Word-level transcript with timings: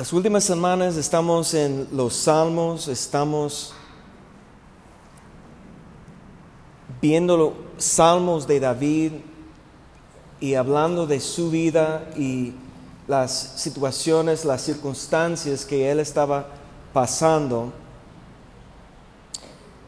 Las 0.00 0.14
últimas 0.14 0.44
semanas 0.44 0.96
estamos 0.96 1.52
en 1.52 1.86
los 1.92 2.14
salmos, 2.14 2.88
estamos 2.88 3.74
viendo 7.02 7.36
los 7.36 7.52
salmos 7.76 8.46
de 8.46 8.60
David 8.60 9.12
y 10.40 10.54
hablando 10.54 11.06
de 11.06 11.20
su 11.20 11.50
vida 11.50 12.08
y 12.16 12.54
las 13.08 13.30
situaciones, 13.56 14.46
las 14.46 14.62
circunstancias 14.62 15.66
que 15.66 15.90
él 15.90 16.00
estaba 16.00 16.46
pasando. 16.94 17.70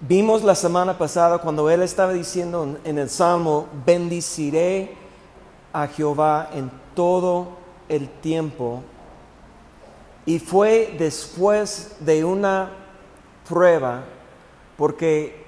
Vimos 0.03 0.45
la 0.45 0.55
semana 0.55 0.99
pasada 0.99 1.39
cuando 1.39 1.71
él 1.71 1.81
estaba 1.81 2.13
diciendo 2.13 2.77
en 2.85 2.99
el 2.99 3.09
Salmo, 3.09 3.67
bendiciré 3.87 4.95
a 5.73 5.87
Jehová 5.87 6.51
en 6.53 6.71
todo 6.95 7.49
el 7.89 8.11
tiempo. 8.21 8.83
Y 10.25 10.39
fue 10.39 10.95
después 10.99 11.97
de 12.01 12.25
una 12.25 12.71
prueba, 13.49 14.05
porque 14.77 15.45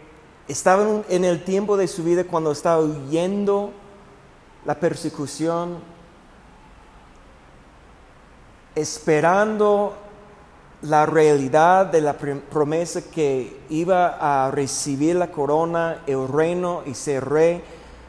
estaba 0.48 1.02
en 1.08 1.24
el 1.24 1.44
tiempo 1.44 1.76
de 1.76 1.88
su 1.88 2.02
vida 2.04 2.24
cuando 2.24 2.52
estaba 2.52 2.80
huyendo 2.80 3.70
la 4.64 4.74
persecución, 4.74 5.78
esperando 8.74 9.94
la 10.82 11.06
realidad 11.06 11.86
de 11.86 12.00
la 12.00 12.14
promesa 12.14 13.00
que 13.02 13.58
iba 13.70 14.18
a 14.46 14.50
recibir 14.50 15.16
la 15.16 15.30
corona, 15.30 16.02
el 16.06 16.28
reino 16.28 16.82
y 16.84 16.94
ser 16.94 17.28
rey, 17.28 17.62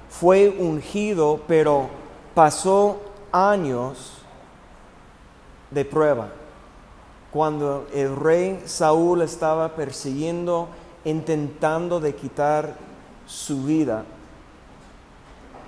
fue 0.10 0.50
ungido, 0.50 1.42
pero 1.48 1.90
pasó 2.34 3.00
años 3.32 4.18
de 5.72 5.86
prueba. 5.86 6.30
Cuando 7.36 7.86
el 7.94 8.16
rey 8.16 8.64
Saúl 8.64 9.22
estaba 9.22 9.76
persiguiendo, 9.76 10.70
intentando 11.04 12.00
de 12.00 12.16
quitar 12.16 12.78
su 13.26 13.64
vida. 13.64 14.06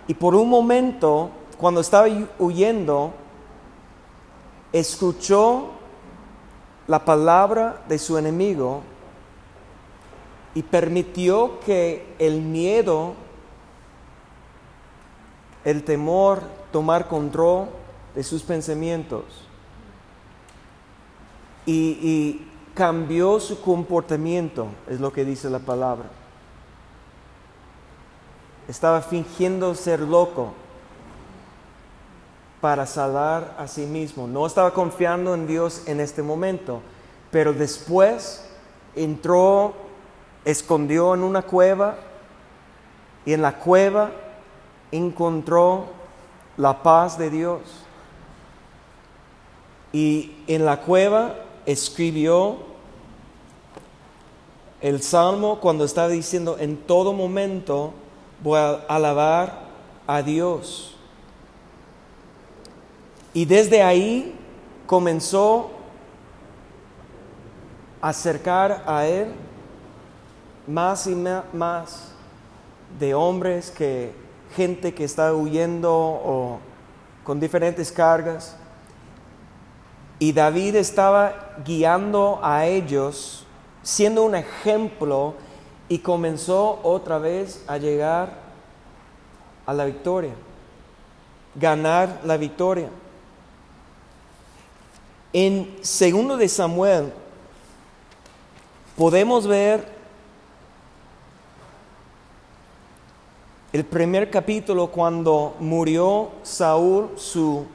Y 0.07 0.13
por 0.13 0.33
un 0.33 0.47
momento, 0.47 1.29
cuando 1.57 1.81
estaba 1.81 2.07
huyendo, 2.39 3.11
escuchó 4.71 5.71
la 6.87 7.03
palabra 7.03 7.81
de 7.89 7.99
su 7.99 8.17
enemigo 8.17 8.79
y 10.55 10.63
permitió 10.63 11.59
que 11.59 12.15
el 12.17 12.43
miedo, 12.43 13.13
el 15.65 15.83
temor, 15.83 16.43
tomar 16.71 17.09
control 17.09 17.67
de 18.15 18.23
sus 18.23 18.41
pensamientos. 18.43 19.46
Y, 21.67 22.43
cambió 22.73 23.39
su 23.39 23.59
comportamiento, 23.59 24.67
es 24.87 24.99
lo 24.99 25.11
que 25.11 25.25
dice 25.25 25.49
la 25.49 25.57
palabra. 25.57 26.05
Estaba 28.67 29.01
fingiendo 29.01 29.73
ser 29.73 29.99
loco 30.01 30.53
para 32.61 32.85
salvar 32.85 33.55
a 33.57 33.67
sí 33.67 33.87
mismo. 33.87 34.27
No 34.27 34.45
estaba 34.45 34.75
confiando 34.75 35.33
en 35.33 35.47
Dios 35.47 35.87
en 35.87 35.99
este 35.99 36.21
momento, 36.21 36.81
pero 37.31 37.51
después 37.51 38.47
entró, 38.95 39.73
escondió 40.45 41.15
en 41.15 41.23
una 41.23 41.41
cueva 41.41 41.97
y 43.25 43.33
en 43.33 43.41
la 43.41 43.57
cueva 43.57 44.11
encontró 44.91 45.85
la 46.57 46.83
paz 46.83 47.17
de 47.17 47.31
Dios. 47.31 47.61
Y 49.91 50.43
en 50.45 50.63
la 50.63 50.81
cueva 50.81 51.46
escribió 51.67 52.57
el 54.81 55.03
salmo 55.03 55.59
cuando 55.59 55.83
está 55.83 56.07
diciendo 56.07 56.57
en 56.59 56.77
todo 56.77 57.13
momento 57.13 57.93
voy 58.41 58.57
a 58.57 58.85
alabar 58.87 59.67
a 60.07 60.21
Dios. 60.23 60.95
Y 63.33 63.45
desde 63.45 63.83
ahí 63.83 64.35
comenzó 64.87 65.69
a 68.01 68.09
acercar 68.09 68.83
a 68.87 69.05
Él 69.05 69.27
más 70.65 71.05
y 71.05 71.15
más 71.15 72.13
de 72.97 73.13
hombres 73.13 73.69
que 73.71 74.13
gente 74.55 74.93
que 74.93 75.03
está 75.03 75.33
huyendo 75.33 75.93
o 75.93 76.59
con 77.23 77.39
diferentes 77.39 77.91
cargas. 77.91 78.55
Y 80.19 80.31
David 80.31 80.75
estaba 80.75 81.55
guiando 81.63 82.39
a 82.41 82.65
ellos, 82.65 83.45
siendo 83.83 84.23
un 84.23 84.35
ejemplo, 84.35 85.35
y 85.89 85.99
comenzó 85.99 86.79
otra 86.83 87.17
vez 87.17 87.63
a 87.67 87.77
llegar 87.77 88.33
a 89.65 89.73
la 89.73 89.85
victoria, 89.85 90.33
ganar 91.55 92.21
la 92.23 92.37
victoria. 92.37 92.89
En 95.33 95.77
segundo 95.81 96.35
de 96.35 96.47
Samuel 96.49 97.13
podemos 98.95 99.45
ver 99.45 99.97
el 103.71 103.85
primer 103.85 104.31
capítulo 104.31 104.87
cuando 104.87 105.55
murió 105.59 106.31
Saúl, 106.41 107.11
su 107.17 107.65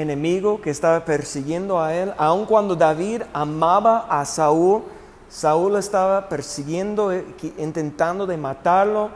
enemigo 0.00 0.60
que 0.60 0.70
estaba 0.70 1.04
persiguiendo 1.04 1.80
a 1.80 1.94
él, 1.94 2.12
aun 2.18 2.46
cuando 2.46 2.74
David 2.74 3.22
amaba 3.32 4.06
a 4.08 4.24
Saúl, 4.24 4.82
Saúl 5.28 5.76
estaba 5.76 6.28
persiguiendo, 6.28 7.12
eh, 7.12 7.24
intentando 7.58 8.26
de 8.26 8.36
matarlo, 8.36 9.10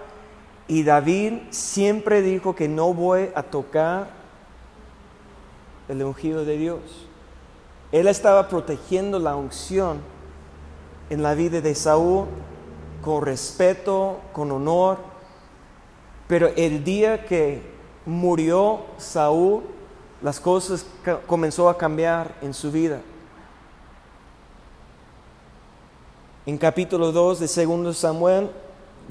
y 0.69 0.83
David 0.83 1.35
siempre 1.51 2.23
dijo 2.23 2.55
que 2.55 2.69
no 2.69 2.95
voy 2.95 3.31
a 3.35 3.43
tocar 3.43 4.09
el 5.89 6.03
ungido 6.03 6.45
de 6.45 6.57
Dios. 6.57 6.81
Él 7.93 8.09
estaba 8.09 8.49
protegiendo 8.49 9.19
la 9.19 9.37
unción 9.37 9.99
en 11.11 11.23
la 11.23 11.35
vida 11.35 11.61
de 11.61 11.75
Saúl 11.75 12.27
con 13.03 13.25
respeto, 13.25 14.21
con 14.33 14.51
honor. 14.51 14.99
Pero 16.27 16.49
el 16.57 16.83
día 16.83 17.27
que 17.27 17.63
murió 18.07 18.81
Saúl, 18.97 19.63
las 20.25 20.41
cosas 20.41 20.87
comenzó 21.27 21.69
a 21.69 21.77
cambiar 21.77 22.35
en 22.41 22.55
su 22.55 22.73
vida. 22.73 23.03
En 26.47 26.57
capítulo 26.57 27.13
2 27.13 27.41
de 27.41 27.67
2 27.67 27.95
Samuel, 27.95 28.49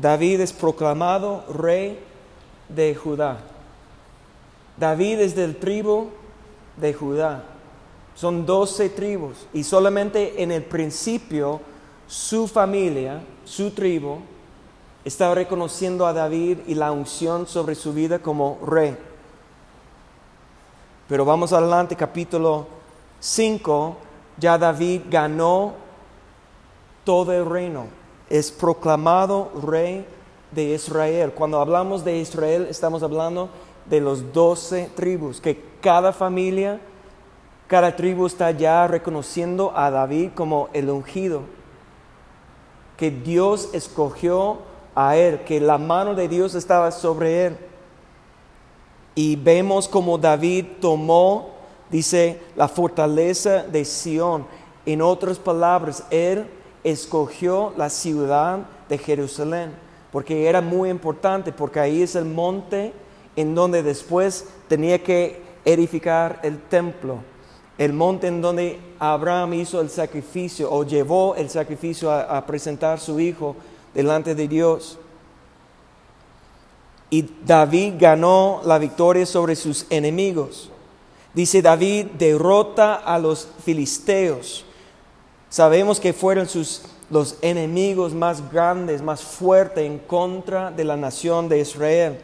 David 0.01 0.39
es 0.39 0.51
proclamado 0.51 1.45
rey 1.53 1.99
de 2.67 2.95
Judá. 2.95 3.37
David 4.75 5.19
es 5.19 5.35
del 5.35 5.57
tribu 5.57 6.09
de 6.77 6.95
Judá. 6.95 7.43
Son 8.15 8.43
doce 8.43 8.89
tribus 8.89 9.45
y 9.53 9.63
solamente 9.63 10.41
en 10.41 10.51
el 10.51 10.63
principio 10.63 11.61
su 12.07 12.47
familia, 12.47 13.21
su 13.45 13.69
tribu, 13.69 14.17
estaba 15.05 15.35
reconociendo 15.35 16.07
a 16.07 16.13
David 16.13 16.57
y 16.65 16.73
la 16.73 16.91
unción 16.91 17.45
sobre 17.45 17.75
su 17.75 17.93
vida 17.93 18.17
como 18.17 18.57
rey. 18.65 18.97
Pero 21.07 21.25
vamos 21.25 21.51
adelante, 21.51 21.95
capítulo 21.95 22.65
5, 23.19 23.97
ya 24.37 24.57
David 24.57 25.01
ganó 25.09 25.73
todo 27.03 27.33
el 27.33 27.45
reino, 27.45 27.87
es 28.29 28.51
proclamado 28.51 29.51
rey 29.65 30.05
de 30.51 30.73
Israel. 30.75 31.33
Cuando 31.33 31.59
hablamos 31.59 32.05
de 32.05 32.17
Israel, 32.17 32.67
estamos 32.69 33.03
hablando 33.03 33.49
de 33.85 33.99
los 33.99 34.31
doce 34.31 34.89
tribus, 34.95 35.41
que 35.41 35.61
cada 35.81 36.13
familia, 36.13 36.79
cada 37.67 37.95
tribu 37.95 38.25
está 38.25 38.51
ya 38.51 38.87
reconociendo 38.87 39.73
a 39.75 39.91
David 39.91 40.29
como 40.33 40.69
el 40.71 40.89
ungido, 40.89 41.41
que 42.95 43.11
Dios 43.11 43.69
escogió 43.73 44.59
a 44.95 45.17
él, 45.17 45.43
que 45.43 45.59
la 45.59 45.77
mano 45.77 46.15
de 46.15 46.29
Dios 46.29 46.55
estaba 46.55 46.91
sobre 46.91 47.47
él. 47.47 47.57
Y 49.15 49.35
vemos 49.35 49.87
como 49.87 50.17
David 50.17 50.65
tomó, 50.81 51.49
dice, 51.89 52.39
la 52.55 52.67
fortaleza 52.67 53.63
de 53.63 53.85
Sión. 53.85 54.45
En 54.85 55.01
otras 55.01 55.37
palabras, 55.37 56.03
él 56.09 56.47
escogió 56.83 57.73
la 57.77 57.89
ciudad 57.89 58.59
de 58.89 58.97
Jerusalén, 58.97 59.71
porque 60.11 60.47
era 60.47 60.61
muy 60.61 60.89
importante, 60.89 61.51
porque 61.51 61.79
ahí 61.79 62.01
es 62.01 62.15
el 62.15 62.25
monte 62.25 62.93
en 63.35 63.55
donde 63.55 63.81
después 63.83 64.47
tenía 64.67 65.01
que 65.01 65.41
edificar 65.65 66.39
el 66.43 66.61
templo, 66.61 67.19
el 67.77 67.93
monte 67.93 68.27
en 68.27 68.41
donde 68.41 68.79
Abraham 68.99 69.55
hizo 69.55 69.81
el 69.81 69.89
sacrificio 69.89 70.71
o 70.71 70.83
llevó 70.83 71.35
el 71.35 71.49
sacrificio 71.49 72.11
a, 72.11 72.45
presentar 72.45 72.99
su 72.99 73.19
hijo 73.19 73.55
delante 73.93 74.35
de 74.35 74.47
Dios. 74.47 74.99
Y 77.13 77.29
David 77.45 77.93
ganó 77.99 78.61
la 78.65 78.79
victoria 78.79 79.23
sobre 79.27 79.55
sus 79.55 79.85
enemigos. 79.91 80.71
Dice 81.31 81.61
David, 81.61 82.07
derrota 82.17 82.95
a 82.95 83.19
los 83.19 83.47
filisteos. 83.63 84.65
Sabemos 85.47 85.99
que 85.99 86.11
fueron 86.11 86.49
sus, 86.49 86.81
los 87.11 87.37
enemigos 87.43 88.15
más 88.15 88.51
grandes, 88.51 89.03
más 89.03 89.21
fuertes 89.21 89.85
en 89.85 89.99
contra 89.99 90.71
de 90.71 90.85
la 90.85 90.97
nación 90.97 91.47
de 91.47 91.59
Israel. 91.59 92.19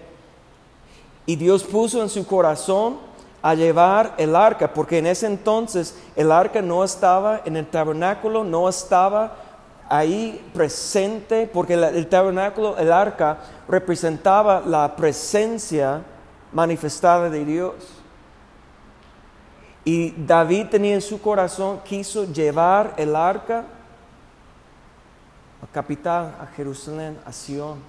Y 1.27 1.35
Dios 1.35 1.63
puso 1.65 2.01
en 2.01 2.09
su 2.09 2.25
corazón 2.25 2.97
a 3.43 3.53
llevar 3.53 4.15
el 4.17 4.35
arca, 4.35 4.73
porque 4.73 4.97
en 4.97 5.05
ese 5.05 5.27
entonces 5.27 5.99
el 6.15 6.31
arca 6.31 6.63
no 6.63 6.83
estaba 6.83 7.43
en 7.45 7.57
el 7.57 7.67
tabernáculo, 7.67 8.43
no 8.43 8.67
estaba 8.67 9.35
ahí 9.89 10.49
presente, 10.53 11.49
porque 11.51 11.73
el, 11.73 12.07
tabernáculo, 12.07 12.77
el 12.77 12.91
arca, 12.91 13.39
representaba 13.67 14.61
la 14.61 14.95
presencia 14.95 16.03
manifestada 16.53 17.29
de 17.29 17.43
Dios. 17.43 17.73
Y 19.83 20.11
David 20.11 20.67
tenía 20.67 20.93
en 20.93 21.01
su 21.01 21.19
corazón, 21.19 21.79
quiso 21.83 22.31
llevar 22.31 22.93
el 22.97 23.15
arca 23.15 23.65
a 25.63 25.67
capital, 25.67 26.35
a 26.39 26.45
Jerusalén, 26.55 27.17
a 27.25 27.33
Sion. 27.33 27.79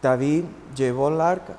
David 0.00 0.44
llevó 0.74 1.08
el 1.08 1.20
arca. 1.20 1.56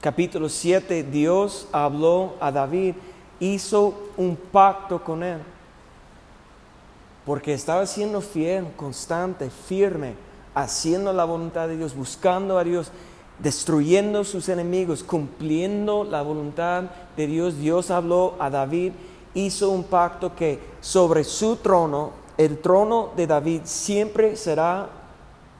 Capítulo 0.00 0.48
7, 0.48 1.02
Dios 1.04 1.68
habló 1.72 2.34
a 2.40 2.52
David 2.52 2.94
hizo 3.40 3.94
un 4.16 4.36
pacto 4.36 5.02
con 5.02 5.22
él. 5.22 5.38
Porque 7.24 7.52
estaba 7.52 7.86
siendo 7.86 8.20
fiel, 8.20 8.66
constante, 8.76 9.50
firme, 9.50 10.14
haciendo 10.54 11.12
la 11.12 11.24
voluntad 11.24 11.68
de 11.68 11.76
Dios, 11.76 11.94
buscando 11.94 12.58
a 12.58 12.64
Dios, 12.64 12.90
destruyendo 13.38 14.24
sus 14.24 14.48
enemigos, 14.48 15.02
cumpliendo 15.02 16.04
la 16.04 16.22
voluntad 16.22 16.84
de 17.16 17.26
Dios. 17.26 17.58
Dios 17.58 17.90
habló 17.90 18.34
a 18.38 18.50
David, 18.50 18.92
hizo 19.34 19.70
un 19.70 19.84
pacto 19.84 20.34
que 20.34 20.58
sobre 20.80 21.22
su 21.22 21.56
trono, 21.56 22.12
el 22.36 22.58
trono 22.58 23.10
de 23.16 23.26
David, 23.26 23.62
siempre 23.64 24.34
será 24.36 24.88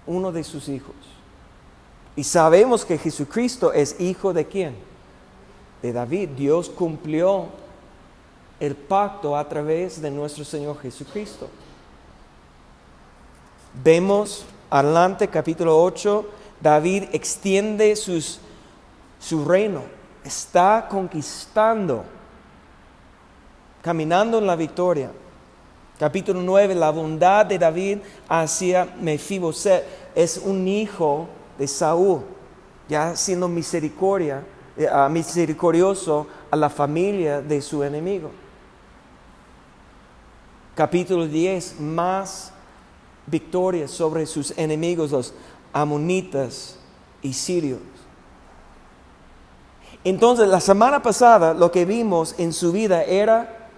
uno 0.06 0.32
de 0.32 0.44
sus 0.44 0.68
hijos. 0.68 0.94
Y 2.16 2.24
sabemos 2.24 2.84
que 2.84 2.98
Jesucristo 2.98 3.72
es 3.72 4.00
hijo 4.00 4.32
de 4.32 4.46
quién? 4.46 4.74
De 5.82 5.92
David. 5.92 6.30
Dios 6.30 6.68
cumplió 6.68 7.46
el 8.60 8.74
pacto 8.74 9.36
a 9.36 9.48
través 9.48 10.00
de 10.00 10.10
nuestro 10.10 10.44
Señor 10.44 10.80
Jesucristo. 10.80 11.48
Vemos 13.82 14.44
adelante 14.70 15.28
capítulo 15.28 15.80
8, 15.80 16.26
David 16.60 17.04
extiende 17.12 17.94
sus, 17.94 18.40
su 19.20 19.44
reino, 19.44 19.82
está 20.24 20.88
conquistando, 20.90 22.04
caminando 23.80 24.38
en 24.38 24.46
la 24.46 24.56
victoria. 24.56 25.12
Capítulo 25.98 26.40
9, 26.40 26.74
la 26.74 26.90
bondad 26.90 27.46
de 27.46 27.58
David 27.58 27.98
hacia 28.28 28.88
Mefiboset 29.00 29.84
es 30.14 30.38
un 30.38 30.66
hijo 30.66 31.28
de 31.58 31.66
Saúl, 31.66 32.22
ya 32.88 33.16
siendo 33.16 33.48
misericordia, 33.48 34.44
eh, 34.76 34.86
ah, 34.90 35.08
misericordioso 35.08 36.26
a 36.50 36.56
la 36.56 36.70
familia 36.70 37.40
de 37.40 37.60
su 37.60 37.82
enemigo 37.82 38.30
capítulo 40.78 41.26
10, 41.26 41.80
más 41.80 42.52
victorias 43.26 43.90
sobre 43.90 44.26
sus 44.26 44.56
enemigos, 44.56 45.10
los 45.10 45.34
amonitas 45.72 46.78
y 47.20 47.32
sirios. 47.32 47.80
Entonces, 50.04 50.46
la 50.46 50.60
semana 50.60 51.02
pasada 51.02 51.52
lo 51.52 51.72
que 51.72 51.84
vimos 51.84 52.36
en 52.38 52.52
su 52.52 52.70
vida 52.70 53.02
era 53.02 53.70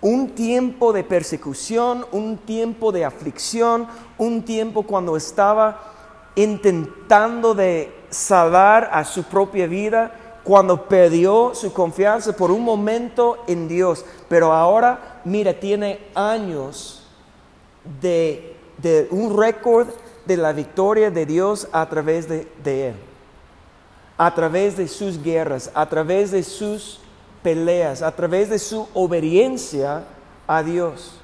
un 0.00 0.30
tiempo 0.30 0.92
de 0.92 1.04
persecución, 1.04 2.04
un 2.10 2.38
tiempo 2.38 2.90
de 2.90 3.04
aflicción, 3.04 3.86
un 4.18 4.42
tiempo 4.42 4.82
cuando 4.82 5.16
estaba 5.16 5.80
intentando 6.34 7.54
de 7.54 7.94
salvar 8.10 8.90
a 8.92 9.04
su 9.04 9.22
propia 9.22 9.68
vida, 9.68 10.25
cuando 10.46 10.86
perdió 10.86 11.56
su 11.56 11.72
confianza 11.72 12.32
por 12.32 12.52
un 12.52 12.62
momento 12.62 13.38
en 13.48 13.66
Dios, 13.66 14.04
pero 14.28 14.52
ahora, 14.52 15.20
mira, 15.24 15.52
tiene 15.58 15.98
años 16.14 17.02
de, 18.00 18.56
un 19.10 19.36
récord 19.36 19.88
de 20.24 20.36
la 20.36 20.52
victoria 20.52 21.10
de 21.10 21.26
Dios 21.26 21.66
a 21.72 21.88
través 21.88 22.28
de, 22.28 22.46
de, 22.62 22.90
Él, 22.90 22.94
a 24.16 24.32
través 24.32 24.76
de 24.76 24.86
sus 24.86 25.20
guerras, 25.20 25.68
a 25.74 25.84
través 25.88 26.30
de 26.30 26.44
sus 26.44 27.00
peleas, 27.42 28.00
a 28.00 28.12
través 28.12 28.48
de 28.48 28.60
su 28.60 28.86
obediencia 28.94 30.04
a 30.46 30.62
Dios. 30.62 31.18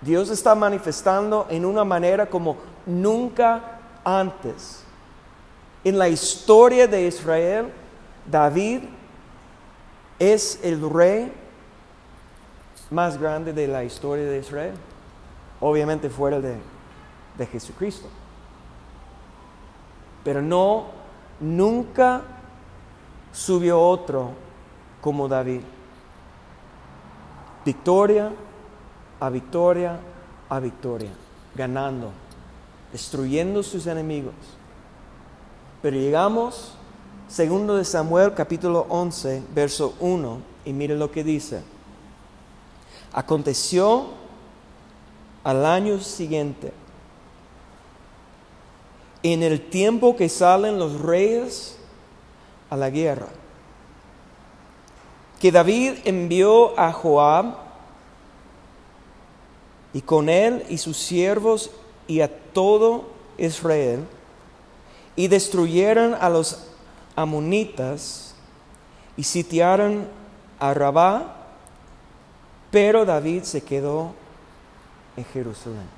Dios 0.00 0.30
está 0.30 0.56
manifestando 0.56 1.46
en 1.48 1.64
una 1.64 1.84
manera 1.84 2.26
como 2.26 2.56
nunca 2.86 3.78
antes. 4.02 4.79
En 5.82 5.98
la 5.98 6.08
historia 6.08 6.86
de 6.86 7.06
Israel, 7.06 7.72
David 8.30 8.82
es 10.18 10.60
el 10.62 10.88
rey 10.90 11.32
más 12.90 13.18
grande 13.18 13.52
de 13.52 13.66
la 13.66 13.82
historia 13.84 14.26
de 14.26 14.38
Israel. 14.38 14.74
Obviamente 15.60 16.10
fuera 16.10 16.40
de, 16.40 16.56
de 17.38 17.46
Jesucristo. 17.46 18.08
Pero 20.22 20.42
no, 20.42 20.86
nunca 21.40 22.22
subió 23.32 23.80
otro 23.80 24.32
como 25.00 25.28
David. 25.28 25.62
Victoria 27.64 28.30
a 29.18 29.30
victoria 29.30 29.98
a 30.48 30.58
victoria, 30.60 31.10
ganando, 31.54 32.10
destruyendo 32.92 33.62
sus 33.62 33.86
enemigos 33.86 34.34
pero 35.82 35.96
llegamos, 35.96 36.72
segundo 37.28 37.76
de 37.76 37.84
Samuel 37.84 38.34
capítulo 38.34 38.86
11, 38.88 39.42
verso 39.54 39.94
1, 40.00 40.38
y 40.64 40.72
mire 40.72 40.94
lo 40.96 41.10
que 41.10 41.24
dice. 41.24 41.62
Aconteció 43.12 44.08
al 45.42 45.64
año 45.64 46.00
siguiente, 46.00 46.72
en 49.22 49.42
el 49.42 49.68
tiempo 49.68 50.16
que 50.16 50.28
salen 50.28 50.78
los 50.78 51.00
reyes 51.00 51.78
a 52.68 52.76
la 52.76 52.90
guerra, 52.90 53.28
que 55.40 55.50
David 55.50 55.94
envió 56.04 56.78
a 56.78 56.92
Joab 56.92 57.56
y 59.94 60.02
con 60.02 60.28
él 60.28 60.64
y 60.68 60.76
sus 60.76 60.98
siervos 60.98 61.70
y 62.06 62.20
a 62.20 62.28
todo 62.52 63.06
Israel, 63.38 64.06
y 65.16 65.28
destruyeron 65.28 66.14
a 66.14 66.28
los 66.28 66.66
amonitas 67.16 68.34
y 69.16 69.24
sitiaron 69.24 70.08
a 70.58 70.74
Rabá, 70.74 71.36
pero 72.70 73.04
David 73.04 73.42
se 73.42 73.62
quedó 73.62 74.14
en 75.16 75.24
Jerusalén. 75.24 75.88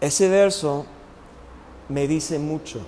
Ese 0.00 0.28
verso 0.28 0.86
me 1.88 2.06
dice 2.06 2.38
mucho. 2.38 2.80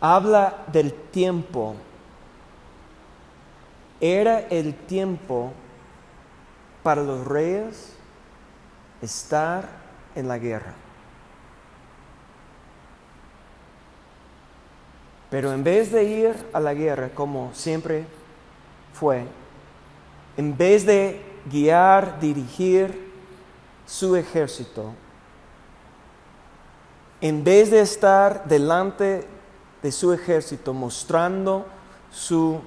Habla 0.00 0.64
del 0.70 0.92
tiempo. 0.92 1.76
Era 4.00 4.40
el 4.40 4.74
tiempo 4.74 5.52
para 6.82 7.02
los 7.02 7.26
reyes 7.26 7.93
estar 9.04 9.68
en 10.14 10.28
la 10.28 10.38
guerra. 10.38 10.74
Pero 15.30 15.52
en 15.52 15.64
vez 15.64 15.90
de 15.90 16.04
ir 16.04 16.46
a 16.52 16.60
la 16.60 16.74
guerra 16.74 17.10
como 17.10 17.52
siempre 17.54 18.06
fue, 18.92 19.24
en 20.36 20.56
vez 20.56 20.86
de 20.86 21.20
guiar, 21.50 22.20
dirigir 22.20 23.12
su 23.86 24.16
ejército, 24.16 24.92
en 27.20 27.42
vez 27.42 27.70
de 27.70 27.80
estar 27.80 28.44
delante 28.44 29.26
de 29.82 29.92
su 29.92 30.12
ejército 30.12 30.72
mostrando 30.72 31.66
su 32.10 32.60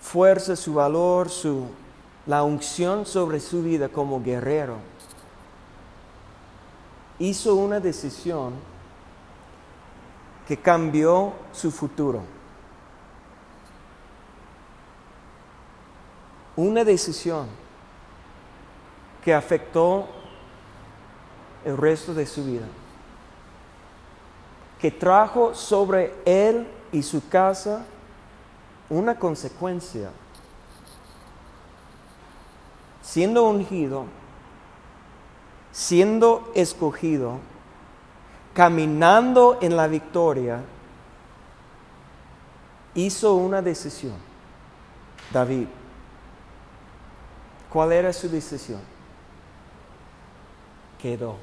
fuerza, 0.00 0.56
su 0.56 0.74
valor, 0.74 1.28
su 1.28 1.68
la 2.30 2.44
unción 2.44 3.06
sobre 3.06 3.40
su 3.40 3.60
vida 3.60 3.88
como 3.88 4.22
guerrero, 4.22 4.76
hizo 7.18 7.56
una 7.56 7.80
decisión 7.80 8.52
que 10.46 10.56
cambió 10.56 11.32
su 11.50 11.72
futuro. 11.72 12.22
Una 16.54 16.84
decisión 16.84 17.48
que 19.24 19.34
afectó 19.34 20.06
el 21.64 21.76
resto 21.76 22.14
de 22.14 22.26
su 22.26 22.44
vida, 22.44 22.68
que 24.80 24.92
trajo 24.92 25.52
sobre 25.52 26.14
él 26.24 26.68
y 26.92 27.02
su 27.02 27.28
casa 27.28 27.84
una 28.88 29.18
consecuencia. 29.18 30.10
Siendo 33.10 33.42
ungido, 33.42 34.04
siendo 35.72 36.52
escogido, 36.54 37.40
caminando 38.54 39.58
en 39.60 39.76
la 39.76 39.88
victoria, 39.88 40.60
hizo 42.94 43.34
una 43.34 43.62
decisión. 43.62 44.14
David. 45.32 45.66
¿Cuál 47.68 47.90
era 47.90 48.12
su 48.12 48.28
decisión? 48.28 48.80
Quedó 51.02 51.34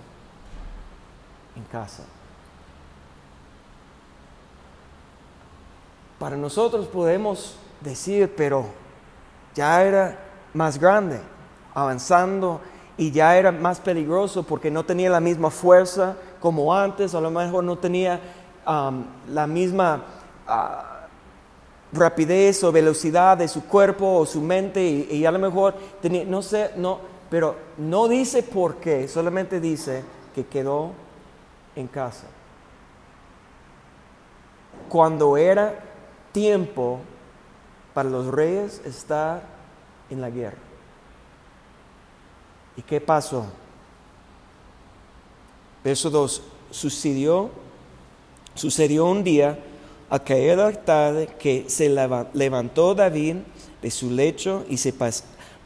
en 1.54 1.66
casa. 1.66 2.06
Para 6.18 6.38
nosotros 6.38 6.88
podemos 6.88 7.58
decir, 7.82 8.34
pero 8.38 8.68
ya 9.54 9.84
era 9.84 10.18
más 10.54 10.80
grande, 10.80 11.20
avanzando 11.78 12.60
y 12.98 13.12
ya 13.12 13.38
era 13.38 13.52
más 13.52 13.80
peligroso 13.80 14.42
porque 14.42 14.72
no 14.72 14.84
tenía 14.84 15.12
la 15.12 15.20
misma 15.20 15.52
fuerza 15.52 16.16
como 16.40 16.74
antes, 16.74 17.14
a 17.14 17.22
lo 17.22 17.30
mejor 17.30 17.64
no 17.64 17.78
tenía 17.78 18.20
um, 18.66 19.06
la 19.30 19.46
misma 19.46 20.02
uh, 20.48 21.96
rapidez 21.96 22.64
o 22.64 22.72
velocidad 22.72 23.38
de 23.38 23.48
su 23.48 23.64
cuerpo 23.66 24.18
o 24.18 24.26
su 24.26 24.42
mente 24.42 24.84
y, 24.84 25.08
y, 25.18 25.26
a 25.28 25.32
lo 25.32 25.38
mejor 25.38 25.76
tenía, 26.02 26.26
no 26.26 26.42
sé, 26.42 26.72
no, 26.78 26.98
pero 27.30 27.56
no 27.78 28.08
dice 28.08 28.42
por 28.42 28.78
qué, 28.78 29.08
solamente 29.08 29.60
dice 29.60 30.04
que 30.34 30.48
quedó 30.48 30.94
en 31.76 31.86
casa. 31.86 32.26
Cuando 34.90 35.38
era 35.38 35.76
tiempo 36.32 37.02
para 37.94 38.10
los 38.10 38.26
reyes 38.26 38.82
estar 38.84 39.44
en 40.10 40.22
la 40.22 40.32
guerra. 40.32 40.67
¿Y 42.78 42.84
qué 42.84 43.02
pasó? 43.02 43.48
Verso 45.84 46.10
2. 46.10 46.42
Sucedió, 46.70 47.50
sucedió 48.54 49.06
un 49.06 49.24
día, 49.24 49.58
aquella 50.10 50.72
tarde, 50.72 51.28
que 51.40 51.66
se 51.68 51.90
levantó 52.34 52.94
David 52.94 53.38
de 53.82 53.92
su 53.92 54.12
lecho 54.12 54.64
y 54.70 54.78
se 54.78 54.94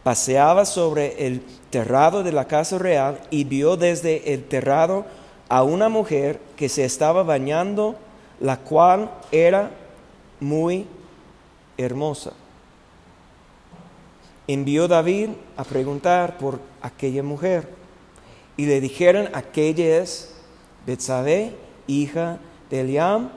paseaba 0.03 0.65
sobre 0.65 1.27
el 1.27 1.41
terrado 1.69 2.23
de 2.23 2.31
la 2.31 2.45
casa 2.45 2.77
real 2.77 3.19
y 3.29 3.43
vio 3.43 3.75
desde 3.75 4.33
el 4.33 4.45
terrado 4.45 5.05
a 5.49 5.63
una 5.63 5.89
mujer 5.89 6.39
que 6.55 6.69
se 6.69 6.85
estaba 6.85 7.23
bañando, 7.23 7.95
la 8.39 8.57
cual 8.57 9.11
era 9.31 9.71
muy 10.39 10.87
hermosa. 11.77 12.31
Envió 14.53 14.89
David 14.89 15.29
a 15.55 15.63
preguntar 15.63 16.37
por 16.37 16.59
aquella 16.81 17.23
mujer 17.23 17.69
y 18.57 18.65
le 18.65 18.81
dijeron, 18.81 19.29
aquella 19.31 20.01
es 20.01 20.33
Betsabé, 20.85 21.55
hija 21.87 22.37
de 22.69 22.81
Eliam, 22.81 23.29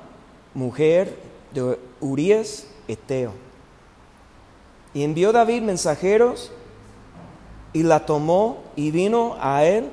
mujer 0.54 1.16
de 1.52 1.78
Urias 2.00 2.66
Eteo. 2.88 3.30
Y 4.92 5.04
envió 5.04 5.30
David 5.30 5.62
mensajeros 5.62 6.50
y 7.72 7.84
la 7.84 8.06
tomó 8.06 8.64
y 8.74 8.90
vino 8.90 9.36
a 9.40 9.64
él 9.64 9.90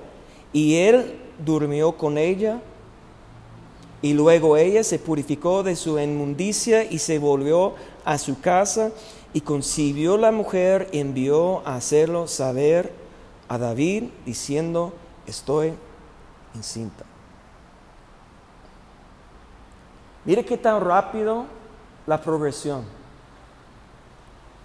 y 0.53 0.77
él 0.77 1.19
durmió 1.45 1.91
con 1.91 2.17
ella 2.17 2.61
y 4.01 4.13
luego 4.13 4.57
ella 4.57 4.83
se 4.83 4.97
purificó 4.97 5.61
de 5.61 5.75
su 5.75 5.99
inmundicia 5.99 6.83
y 6.83 6.97
se 6.97 7.19
volvió 7.19 7.75
a 8.05 8.17
su 8.17 8.41
casa 8.41 8.91
y 9.33 9.41
concibió 9.41 10.17
la 10.17 10.31
mujer 10.31 10.89
y 10.91 10.99
envió 10.99 11.65
a 11.67 11.75
hacerlo 11.75 12.27
saber 12.27 12.93
a 13.47 13.57
David 13.57 14.05
diciendo, 14.25 14.93
estoy 15.25 15.73
encinta. 16.55 17.05
Mire 20.25 20.45
qué 20.45 20.57
tan 20.57 20.81
rápido 20.81 21.45
la 22.05 22.21
progresión. 22.21 22.85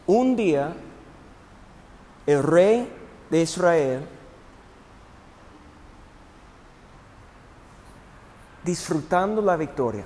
Un 0.06 0.36
día, 0.36 0.74
el 2.26 2.42
rey 2.42 2.92
de 3.30 3.42
Israel 3.42 4.06
disfrutando 8.66 9.40
la 9.40 9.56
victoria. 9.56 10.04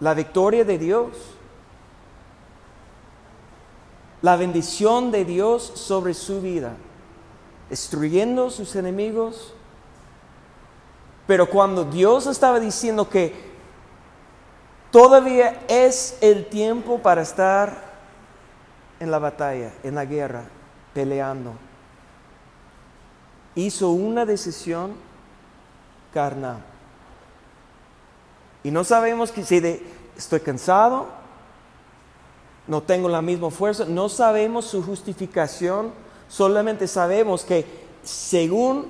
La 0.00 0.14
victoria 0.14 0.64
de 0.64 0.78
Dios. 0.78 1.35
La 4.26 4.34
bendición 4.34 5.12
de 5.12 5.24
Dios 5.24 5.70
sobre 5.76 6.12
su 6.12 6.40
vida. 6.40 6.72
Destruyendo 7.70 8.50
sus 8.50 8.74
enemigos. 8.74 9.54
Pero 11.28 11.48
cuando 11.48 11.84
Dios 11.84 12.26
estaba 12.26 12.58
diciendo 12.58 13.08
que 13.08 13.32
todavía 14.90 15.62
es 15.68 16.18
el 16.20 16.46
tiempo 16.46 16.98
para 16.98 17.22
estar 17.22 17.84
en 18.98 19.12
la 19.12 19.20
batalla, 19.20 19.72
en 19.84 19.94
la 19.94 20.04
guerra, 20.04 20.42
peleando, 20.92 21.52
hizo 23.54 23.90
una 23.90 24.26
decisión 24.26 24.94
carnal. 26.12 26.64
Y 28.64 28.72
no 28.72 28.82
sabemos 28.82 29.30
que 29.30 29.44
si 29.44 29.60
de, 29.60 29.86
estoy 30.16 30.40
cansado, 30.40 31.25
no 32.66 32.82
tengo 32.82 33.08
la 33.08 33.22
misma 33.22 33.50
fuerza, 33.50 33.84
no 33.84 34.08
sabemos 34.08 34.66
su 34.66 34.82
justificación, 34.82 35.92
solamente 36.28 36.86
sabemos 36.88 37.44
que 37.44 37.64
según 38.02 38.86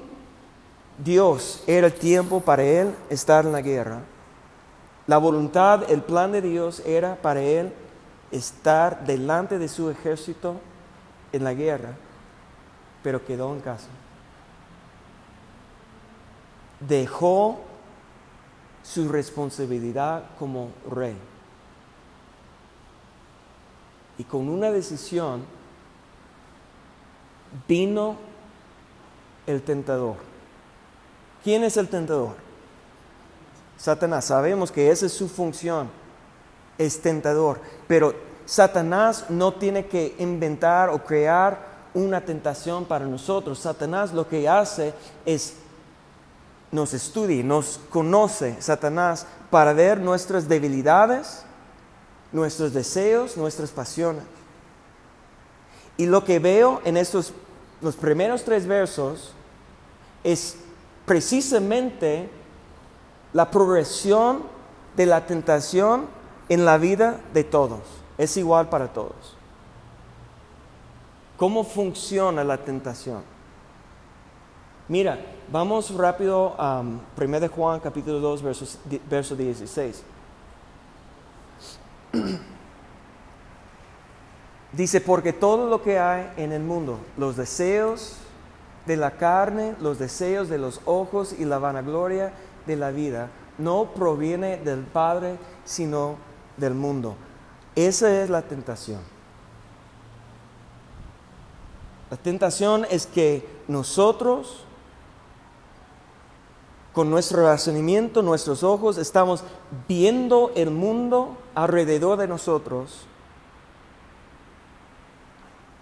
Dios 1.02 1.62
era 1.66 1.88
el 1.88 1.92
tiempo 1.92 2.40
para 2.40 2.62
él 2.64 2.95
estar 3.11 3.45
en 3.45 3.52
la 3.52 3.61
guerra. 3.61 4.00
La 5.06 5.18
voluntad, 5.18 5.90
el 5.90 6.02
plan 6.02 6.33
de 6.33 6.42
Dios 6.42 6.83
era 6.85 7.16
para 7.16 7.40
él 7.42 7.73
estar 8.30 9.04
delante 9.06 9.59
de 9.59 9.68
su 9.68 9.90
ejército 9.90 10.56
en 11.33 11.45
la 11.45 11.54
guerra, 11.54 11.95
pero 13.02 13.25
quedó 13.25 13.52
en 13.52 13.61
casa 13.61 13.88
dejó 16.80 17.61
su 18.83 19.09
responsabilidad 19.09 20.25
como 20.38 20.71
rey. 20.90 21.16
Y 24.19 24.25
con 24.25 24.49
una 24.49 24.71
decisión 24.71 25.45
vino 27.69 28.17
el 29.47 29.63
tentador. 29.63 30.17
¿Quién 31.43 31.65
es 31.65 31.77
el 31.77 31.89
tentador? 31.89 32.35
Satanás. 33.77 34.25
Sabemos 34.27 34.73
que 34.73 34.91
esa 34.91 35.07
es 35.07 35.13
su 35.13 35.29
función, 35.29 35.91
es 36.79 37.01
tentador. 37.01 37.61
Pero 37.87 38.15
Satanás 38.45 39.27
no 39.29 39.55
tiene 39.55 39.87
que 39.87 40.17
inventar 40.19 40.89
o 40.91 41.05
crear 41.05 41.77
una 41.95 42.21
tentación 42.21 42.85
para 42.85 43.07
nosotros. 43.07 43.59
Satanás 43.59 44.13
lo 44.13 44.29
que 44.29 44.49
hace 44.49 44.95
es 45.25 45.55
nos 46.73 46.93
estudia, 46.95 47.43
nos 47.43 47.81
conoce 47.91 48.61
Satanás 48.61 49.27
para 49.51 49.73
ver 49.73 50.01
nuestras 50.01 50.49
debilidades, 50.49 51.46
nuestros 52.33 52.73
deseos, 52.73 53.37
nuestras 53.37 53.71
pasiones. 53.71 54.25
Y 55.97 56.06
lo 56.06 56.25
que 56.25 56.38
veo 56.38 56.80
en 56.85 56.97
estos 56.97 57.33
los 57.80 57.97
primeros 57.97 58.42
tres 58.42 58.66
versos 58.66 59.33
es 60.25 60.56
precisamente 61.04 62.28
la 63.33 63.50
progresión 63.50 64.42
de 64.97 65.06
la 65.06 65.26
tentación 65.26 66.06
en 66.49 66.64
la 66.64 66.78
vida 66.78 67.21
de 67.35 67.45
todos. 67.45 67.80
Es 68.16 68.37
igual 68.37 68.68
para 68.68 68.92
todos. 68.92 69.37
¿Cómo 71.37 71.64
funciona 71.64 72.42
la 72.45 72.56
tentación? 72.59 73.23
Mira, 74.88 75.18
Vamos 75.49 75.95
rápido 75.95 76.56
a 76.59 76.83
1 76.83 77.40
de 77.40 77.47
Juan 77.47 77.78
capítulo 77.78 78.18
2 78.18 78.42
verso 79.09 79.37
16. 79.37 80.02
Dice, 84.73 85.01
porque 85.01 85.33
todo 85.33 85.69
lo 85.69 85.83
que 85.83 85.99
hay 85.99 86.31
en 86.37 86.53
el 86.53 86.63
mundo, 86.63 86.99
los 87.17 87.37
deseos 87.37 88.17
de 88.85 88.97
la 88.97 89.13
carne, 89.13 89.75
los 89.81 89.99
deseos 89.99 90.49
de 90.49 90.59
los 90.59 90.81
ojos 90.85 91.35
y 91.39 91.45
la 91.45 91.59
vanagloria 91.59 92.33
de 92.67 92.77
la 92.77 92.91
vida, 92.91 93.31
no 93.59 93.93
proviene 93.95 94.59
del 94.59 94.81
Padre, 94.81 95.39
sino 95.65 96.17
del 96.57 96.75
mundo. 96.75 97.17
Esa 97.75 98.23
es 98.23 98.31
la 98.31 98.43
tentación. 98.43 99.01
La 102.11 102.17
tentación 102.17 102.87
es 102.91 103.07
que 103.07 103.49
nosotros, 103.67 104.65
con 106.97 107.11
nuestro 107.11 107.45
razonamiento, 107.45 108.23
nuestros 108.23 108.62
ojos, 108.62 108.97
estamos 108.97 109.45
viendo 109.87 110.50
el 110.57 110.71
mundo 110.71 111.37
alrededor 111.55 112.19
de 112.19 112.26
nosotros. 112.26 113.03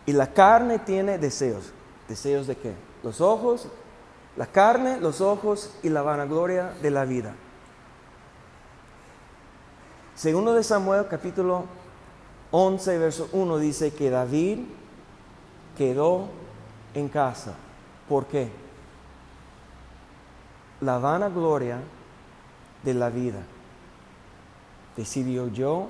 Y 0.06 0.12
la 0.12 0.32
carne 0.32 0.80
tiene 0.80 1.18
deseos. 1.18 1.72
¿Deseos 2.08 2.48
de 2.48 2.56
qué? 2.56 2.74
Los 3.04 3.20
ojos, 3.20 3.68
la 4.36 4.46
carne, 4.46 4.98
los 5.00 5.20
ojos 5.20 5.70
y 5.84 5.88
la 5.88 6.02
vanagloria 6.02 6.72
de 6.82 6.90
la 6.90 7.04
vida. 7.04 7.36
Segundo 10.16 10.52
de 10.52 10.64
Samuel 10.64 11.06
capítulo 11.08 11.66
11, 12.50 12.98
verso 12.98 13.28
1 13.30 13.58
dice 13.58 13.94
que 13.94 14.10
David 14.10 14.58
quedó 15.78 16.26
en 16.92 17.08
casa. 17.08 17.54
¿Por 18.08 18.26
qué? 18.26 18.63
La 20.84 20.98
vanagloria 20.98 21.78
de 22.82 22.94
la 22.94 23.08
vida. 23.08 23.40
Decidió 24.96 25.48
yo 25.48 25.88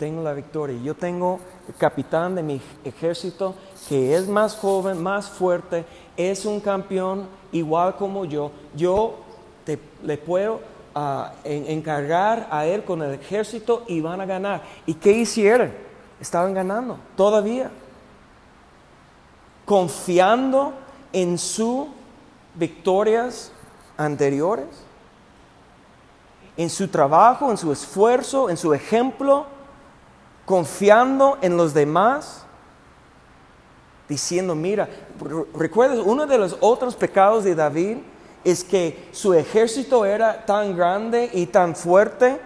tengo 0.00 0.22
la 0.22 0.32
victoria. 0.32 0.80
Yo 0.82 0.94
tengo 0.94 1.38
el 1.68 1.74
capitán 1.74 2.34
de 2.34 2.42
mi 2.42 2.58
ejército 2.84 3.54
que 3.86 4.16
es 4.16 4.26
más 4.26 4.56
joven, 4.56 5.00
más 5.02 5.28
fuerte, 5.28 5.84
es 6.16 6.46
un 6.46 6.58
campeón 6.58 7.28
igual 7.52 7.96
como 7.96 8.24
yo. 8.24 8.50
Yo 8.74 9.18
le 10.02 10.16
puedo 10.16 10.62
ah, 10.94 11.34
encargar 11.44 12.48
a 12.50 12.64
él 12.64 12.82
con 12.82 13.02
el 13.02 13.12
ejército 13.12 13.84
y 13.86 14.00
van 14.00 14.22
a 14.22 14.26
ganar. 14.26 14.62
¿Y 14.86 14.94
qué 14.94 15.12
hicieron? 15.12 15.70
Estaban 16.18 16.54
ganando 16.54 16.98
todavía. 17.14 17.70
Confiando 19.66 20.72
en 21.12 21.36
sus 21.36 21.88
victorias 22.54 23.52
anteriores, 24.00 24.66
en 26.56 26.70
su 26.70 26.88
trabajo, 26.88 27.50
en 27.50 27.56
su 27.56 27.70
esfuerzo, 27.70 28.50
en 28.50 28.56
su 28.56 28.72
ejemplo 28.72 29.46
confiando 30.46 31.38
en 31.42 31.56
los 31.56 31.74
demás, 31.74 32.44
diciendo, 34.08 34.54
mira, 34.54 34.88
recuerda, 35.54 36.02
uno 36.02 36.26
de 36.26 36.38
los 36.38 36.56
otros 36.60 36.96
pecados 36.96 37.44
de 37.44 37.54
David 37.54 37.98
es 38.42 38.64
que 38.64 39.08
su 39.12 39.32
ejército 39.34 40.04
era 40.04 40.44
tan 40.44 40.76
grande 40.76 41.30
y 41.32 41.46
tan 41.46 41.76
fuerte 41.76 42.40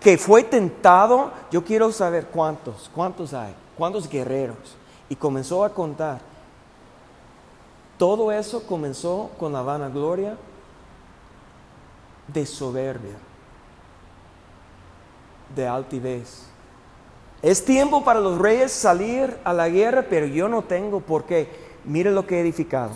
que 0.00 0.18
fue 0.18 0.42
tentado, 0.42 1.30
yo 1.50 1.64
quiero 1.64 1.90
saber 1.90 2.26
cuántos, 2.26 2.90
cuántos 2.94 3.32
hay, 3.32 3.54
cuántos 3.76 4.08
guerreros. 4.08 4.76
Y 5.08 5.16
comenzó 5.16 5.64
a 5.64 5.72
contar. 5.72 6.20
Todo 7.96 8.30
eso 8.30 8.62
comenzó 8.64 9.30
con 9.38 9.52
la 9.52 9.62
vanagloria 9.62 10.36
de 12.28 12.46
soberbia, 12.46 13.16
de 15.54 15.66
altivez. 15.66 16.44
Es 17.42 17.64
tiempo 17.64 18.04
para 18.04 18.20
los 18.20 18.38
reyes 18.38 18.72
salir 18.72 19.36
a 19.44 19.52
la 19.52 19.68
guerra, 19.68 20.06
pero 20.08 20.26
yo 20.26 20.48
no 20.48 20.62
tengo 20.62 21.00
por 21.00 21.24
qué. 21.24 21.68
Mire 21.84 22.10
lo 22.10 22.26
que 22.26 22.36
he 22.36 22.40
edificado, 22.40 22.92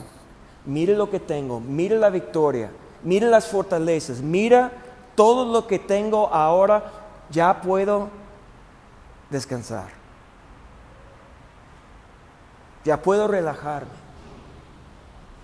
mire 0.67 0.95
lo 0.95 1.11
que 1.11 1.21
tengo, 1.21 1.61
mire 1.61 1.97
la 1.97 2.11
victoria, 2.11 2.71
mire 3.03 3.29
las 3.29 3.49
fortalezas, 3.49 4.21
mira 4.21 4.73
todo 5.15 5.51
lo 5.53 5.67
que 5.67 5.79
tengo 5.79 6.29
ahora, 6.29 6.85
ya 7.31 7.61
puedo 7.61 8.09
descansar. 9.31 9.89
Ya 12.85 13.01
puedo 13.01 13.29
relajarme. 13.29 14.03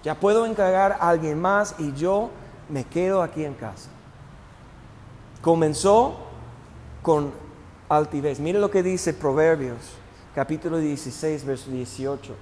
Ya 0.02 0.14
puedo 0.14 0.46
encargar 0.46 0.92
a 0.92 1.08
alguien 1.08 1.40
más 1.40 1.74
y 1.78 1.92
yo 1.92 2.30
me 2.68 2.84
quedo 2.84 3.22
aquí 3.22 3.44
en 3.44 3.54
casa. 3.54 3.88
Comenzó 5.42 6.18
con 7.02 7.32
altivez. 7.88 8.40
Mire 8.40 8.58
lo 8.58 8.70
que 8.70 8.82
dice 8.82 9.14
Proverbios, 9.14 9.78
capítulo 10.34 10.78
16, 10.78 11.44
verso 11.44 11.70
18. 11.70 12.34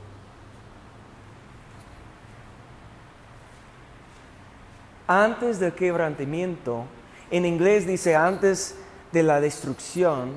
Antes 5.08 5.60
del 5.60 5.72
quebrantamiento, 5.72 6.84
en 7.30 7.44
inglés 7.44 7.86
dice 7.86 8.16
antes 8.16 8.76
de 9.12 9.22
la 9.22 9.40
destrucción, 9.40 10.32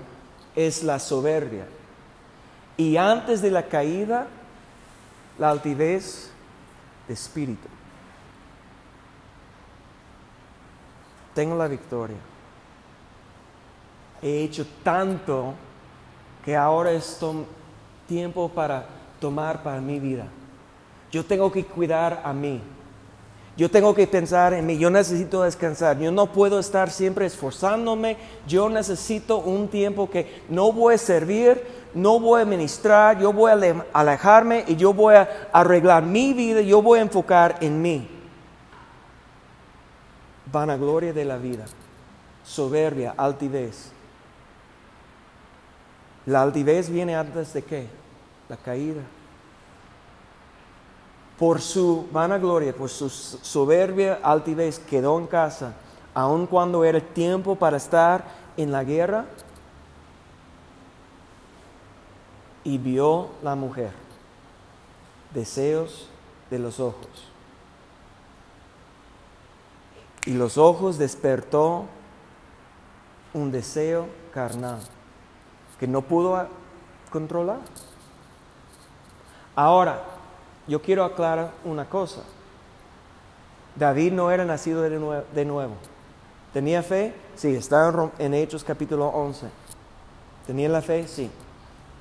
es 0.56 0.84
la 0.84 1.00
soberbia. 1.00 1.66
Y 2.78 2.98
antes 2.98 3.42
de 3.42 3.52
la 3.52 3.68
caída, 3.68 4.28
la 5.38 5.50
altivez 5.50 6.30
de 7.08 7.14
espíritu. 7.14 7.69
Tengo 11.40 11.56
la 11.56 11.70
victoria 11.70 12.18
he 14.22 14.44
hecho 14.44 14.66
tanto 14.84 15.54
que 16.44 16.54
ahora 16.54 16.92
es 16.92 17.18
tiempo 18.08 18.50
para 18.50 18.86
tomar 19.20 19.64
para 19.64 19.80
mi 19.80 20.00
vida. 20.00 20.28
Yo 21.12 21.26
tengo 21.26 21.50
que 21.52 21.64
cuidar 21.66 22.22
a 22.24 22.34
mí. 22.34 22.62
Yo 23.58 23.70
tengo 23.70 23.94
que 23.94 24.08
pensar 24.08 24.54
en 24.54 24.66
mí. 24.66 24.78
Yo 24.78 24.90
necesito 24.90 25.44
descansar. 25.44 26.00
Yo 26.00 26.12
no 26.12 26.28
puedo 26.32 26.60
estar 26.60 26.90
siempre 26.90 27.26
esforzándome. 27.26 28.18
Yo 28.48 28.70
necesito 28.70 29.38
un 29.38 29.68
tiempo 29.68 30.10
que 30.10 30.44
no 30.50 30.72
voy 30.72 30.96
a 30.96 30.98
servir, 30.98 31.62
no 31.94 32.20
voy 32.20 32.42
a 32.42 32.46
ministrar, 32.46 33.20
yo 33.20 33.34
voy 33.34 33.52
a 33.52 33.86
alejarme 33.94 34.64
y 34.68 34.76
yo 34.76 34.94
voy 34.94 35.16
a 35.16 35.50
arreglar 35.52 36.04
mi 36.04 36.34
vida. 36.34 36.62
Yo 36.62 36.82
voy 36.82 37.00
a 37.00 37.04
enfocar 37.04 37.58
en 37.62 37.82
mí. 37.82 38.19
Vanagloria 40.52 41.14
de 41.14 41.26
la 41.26 41.38
vida, 41.38 41.66
soberbia, 42.44 43.14
altivez. 43.18 43.92
La 46.26 46.42
altivez 46.42 46.90
viene 46.90 47.16
antes 47.16 47.54
de 47.54 47.64
qué? 47.64 47.88
La 48.48 48.58
caída. 48.58 49.02
Por 51.38 51.62
su 51.62 52.08
vanagloria, 52.12 52.74
por 52.74 52.90
su 52.90 53.10
soberbia 53.10 54.20
altivez, 54.24 54.80
quedó 54.80 55.18
en 55.20 55.28
casa, 55.28 55.74
aun 56.14 56.48
cuando 56.48 56.84
era 56.84 57.00
tiempo 57.00 57.56
para 57.56 57.78
estar 57.78 58.24
en 58.58 58.72
la 58.72 58.84
guerra, 58.84 59.26
y 62.64 62.78
vio 62.78 63.30
la 63.42 63.56
mujer, 63.56 63.92
deseos 65.34 66.10
de 66.50 66.60
los 66.60 66.80
ojos. 66.80 67.30
Y 70.26 70.34
los 70.34 70.58
ojos 70.58 70.98
despertó 70.98 71.86
un 73.34 73.52
deseo 73.52 74.08
carnal 74.34 74.80
que 75.80 75.88
no 75.88 76.02
pudo 76.02 76.48
controlar. 77.10 77.60
Ahora, 79.56 80.02
yo 80.68 80.82
quiero 80.82 81.04
aclarar 81.04 81.52
una 81.64 81.90
cosa. 81.90 82.22
David 83.76 84.14
no 84.14 84.30
era 84.30 84.46
nacido 84.46 84.82
de 84.82 85.46
nuevo. 85.46 85.74
¿Tenía 86.54 86.84
fe? 86.84 87.14
Sí, 87.36 87.56
está 87.56 88.12
en 88.18 88.34
Hechos 88.34 88.64
capítulo 88.64 89.08
11. 89.08 89.48
¿Tenía 90.48 90.68
la 90.68 90.82
fe? 90.82 91.08
Sí. 91.08 91.30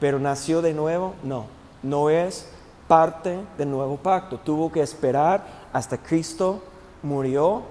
Pero 0.00 0.18
nació 0.18 0.62
de 0.62 0.72
nuevo? 0.72 1.14
No. 1.22 1.46
No 1.82 2.10
es 2.10 2.48
parte 2.88 3.38
del 3.58 3.70
nuevo 3.70 3.96
pacto. 3.96 4.38
Tuvo 4.38 4.72
que 4.72 4.80
esperar 4.80 5.44
hasta 5.72 5.98
Cristo 5.98 6.62
murió 7.02 7.62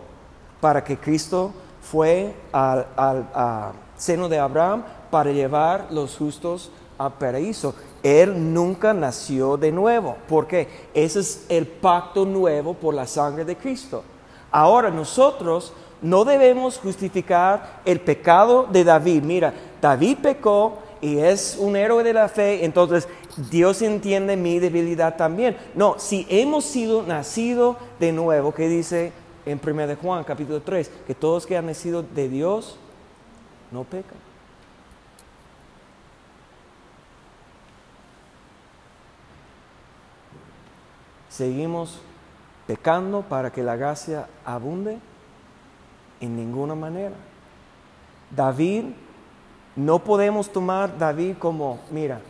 para 0.61 0.83
que 0.83 0.97
Cristo 0.97 1.51
fue 1.81 2.33
al, 2.51 3.73
seno 3.97 4.29
de 4.29 4.39
Abraham 4.39 4.83
para 5.09 5.31
llevar 5.31 5.87
los 5.91 6.17
justos 6.17 6.71
al 6.97 7.13
paraíso. 7.13 7.73
Él 8.03 8.53
nunca 8.53 8.93
nació 8.93 9.57
de 9.57 9.71
nuevo. 9.71 10.17
¿Por 10.27 10.47
qué? 10.47 10.67
Ese 10.93 11.19
es 11.19 11.45
el 11.49 11.65
pacto 11.65 12.25
nuevo 12.25 12.73
por 12.73 12.93
la 12.93 13.07
sangre 13.07 13.45
de 13.45 13.55
Cristo. 13.55 14.03
Ahora 14.51 14.89
nosotros 14.89 15.73
no 16.01 16.25
debemos 16.25 16.77
justificar 16.77 17.81
el 17.85 17.99
pecado 17.99 18.67
de 18.71 18.83
David. 18.83 19.23
Mira, 19.23 19.53
David 19.81 20.17
pecó 20.21 20.79
y 21.01 21.17
es 21.17 21.57
un 21.59 21.75
héroe 21.75 22.03
de 22.03 22.13
la 22.13 22.27
fe, 22.27 22.65
entonces 22.65 23.07
Dios 23.51 23.81
entiende 23.81 24.35
mi 24.35 24.59
debilidad 24.59 25.15
también. 25.15 25.57
No, 25.75 25.95
si 25.97 26.25
hemos 26.29 26.65
sido 26.65 27.03
nacidos 27.03 27.77
de 27.99 28.11
nuevo, 28.11 28.53
que 28.53 28.67
dice 28.67 29.11
en 29.51 29.59
1 29.63 29.87
de 29.87 29.95
Juan 29.95 30.23
capítulo 30.23 30.61
3, 30.61 30.89
que 31.07 31.15
todos 31.15 31.45
que 31.45 31.57
han 31.57 31.65
nacido 31.65 32.03
de 32.03 32.29
Dios 32.29 32.77
no 33.71 33.83
pecan. 33.83 34.27
seguimos 41.37 41.99
pecando 42.65 43.21
para 43.21 43.51
que 43.51 43.61
la 43.61 43.75
gracia 43.75 44.27
abunde? 44.43 44.97
En 46.19 46.35
ninguna 46.35 46.73
manera. 46.73 47.15
David, 48.31 48.85
no 49.75 49.99
podemos 49.99 50.51
tomar 50.51 50.97
David 50.97 51.35
como, 51.37 51.79
mira, 51.91 52.21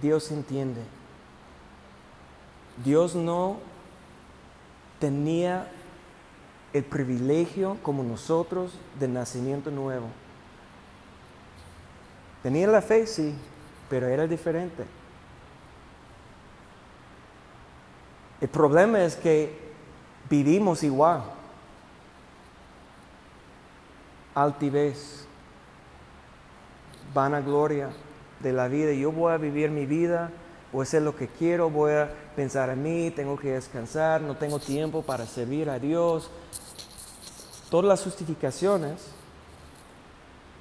Dios 0.00 0.30
entiende. 0.30 0.80
Dios 2.82 3.14
no 3.14 3.58
tenía 4.98 5.70
el 6.74 6.84
privilegio 6.84 7.78
como 7.82 8.02
nosotros 8.02 8.72
de 8.98 9.06
nacimiento 9.06 9.70
nuevo. 9.70 10.08
Tenía 12.42 12.66
la 12.66 12.82
fe, 12.82 13.06
sí, 13.06 13.32
pero 13.88 14.08
era 14.08 14.26
diferente. 14.26 14.84
El 18.40 18.48
problema 18.48 19.02
es 19.04 19.14
que 19.14 19.56
vivimos 20.28 20.82
igual. 20.82 21.22
Altivez, 24.34 25.26
vanagloria 27.14 27.90
de 28.40 28.52
la 28.52 28.66
vida. 28.66 28.92
Yo 28.92 29.12
voy 29.12 29.32
a 29.32 29.36
vivir 29.36 29.70
mi 29.70 29.86
vida, 29.86 30.32
voy 30.72 30.80
a 30.80 30.82
hacer 30.82 31.02
lo 31.02 31.14
que 31.14 31.28
quiero, 31.28 31.70
voy 31.70 31.92
a 31.92 32.12
pensar 32.34 32.68
en 32.68 32.82
mí, 32.82 33.12
tengo 33.12 33.38
que 33.38 33.52
descansar, 33.52 34.20
no 34.20 34.36
tengo 34.36 34.58
tiempo 34.58 35.02
para 35.02 35.24
servir 35.24 35.70
a 35.70 35.78
Dios. 35.78 36.32
Todas 37.74 37.88
las 37.88 38.04
justificaciones. 38.04 39.08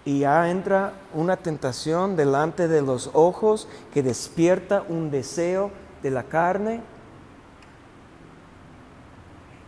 Y 0.04 0.21
ya 0.21 0.49
entra 0.49 0.93
una 1.13 1.38
tentación 1.38 2.15
delante 2.15 2.67
de 2.67 2.82
los 2.82 3.12
ojos 3.13 3.67
que 3.93 4.02
despierta 4.02 4.84
un 4.89 5.12
deseo 5.12 5.69
de 6.02 6.10
la 6.10 6.23
carne. 6.23 6.82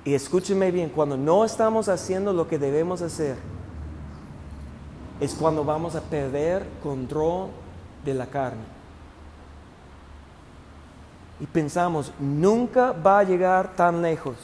Y 0.06 0.16
escúcheme 0.16 0.72
bien, 0.72 0.90
cuando 0.90 1.18
no 1.18 1.46
estamos 1.46 1.88
haciendo 1.88 2.34
lo 2.34 2.48
que 2.48 2.58
debemos 2.58 3.04
hacer, 3.04 3.36
es 5.20 5.36
cuando 5.36 5.64
vamos 5.64 5.94
a 5.94 6.02
perder 6.02 6.66
control 6.82 7.50
de 8.04 8.16
la 8.16 8.26
carne 8.26 8.64
y 11.40 11.46
pensamos, 11.46 12.12
nunca 12.18 12.92
va 12.92 13.20
a 13.20 13.24
llegar 13.24 13.76
tan 13.76 14.02
lejos. 14.02 14.36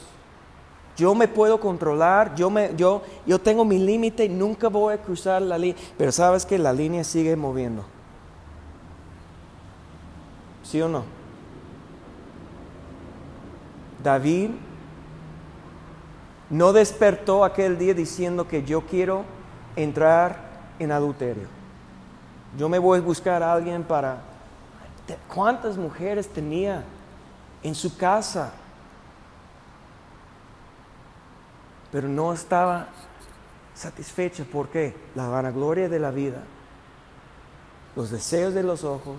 Yo 0.96 1.14
me 1.14 1.26
puedo 1.26 1.58
controlar, 1.58 2.34
yo, 2.34 2.50
me, 2.50 2.74
yo, 2.76 3.02
yo 3.26 3.38
tengo 3.38 3.64
mi 3.64 3.78
límite, 3.78 4.28
nunca 4.28 4.68
voy 4.68 4.94
a 4.94 4.98
cruzar 4.98 5.40
la 5.40 5.56
línea, 5.56 5.80
pero 5.96 6.12
sabes 6.12 6.44
que 6.44 6.58
la 6.58 6.72
línea 6.72 7.02
sigue 7.02 7.34
moviendo. 7.34 7.84
¿Sí 10.62 10.80
o 10.82 10.88
no? 10.88 11.04
David 14.02 14.50
no 16.50 16.72
despertó 16.72 17.44
aquel 17.44 17.78
día 17.78 17.94
diciendo 17.94 18.46
que 18.46 18.62
yo 18.62 18.82
quiero 18.82 19.24
entrar 19.76 20.50
en 20.78 20.92
adulterio. 20.92 21.48
Yo 22.58 22.68
me 22.68 22.78
voy 22.78 22.98
a 22.98 23.02
buscar 23.02 23.42
a 23.42 23.52
alguien 23.52 23.82
para 23.82 24.32
¿Cuántas 25.32 25.76
mujeres 25.76 26.28
tenía 26.28 26.84
en 27.62 27.74
su 27.74 27.96
casa? 27.96 28.52
Pero 31.92 32.08
no 32.08 32.32
estaba 32.32 32.88
satisfecha. 33.74 34.44
¿Por 34.44 34.68
qué? 34.68 34.96
La 35.14 35.28
vanagloria 35.28 35.88
de 35.88 35.98
la 36.00 36.10
vida, 36.10 36.42
los 37.94 38.10
deseos 38.10 38.54
de 38.54 38.62
los 38.62 38.82
ojos, 38.82 39.18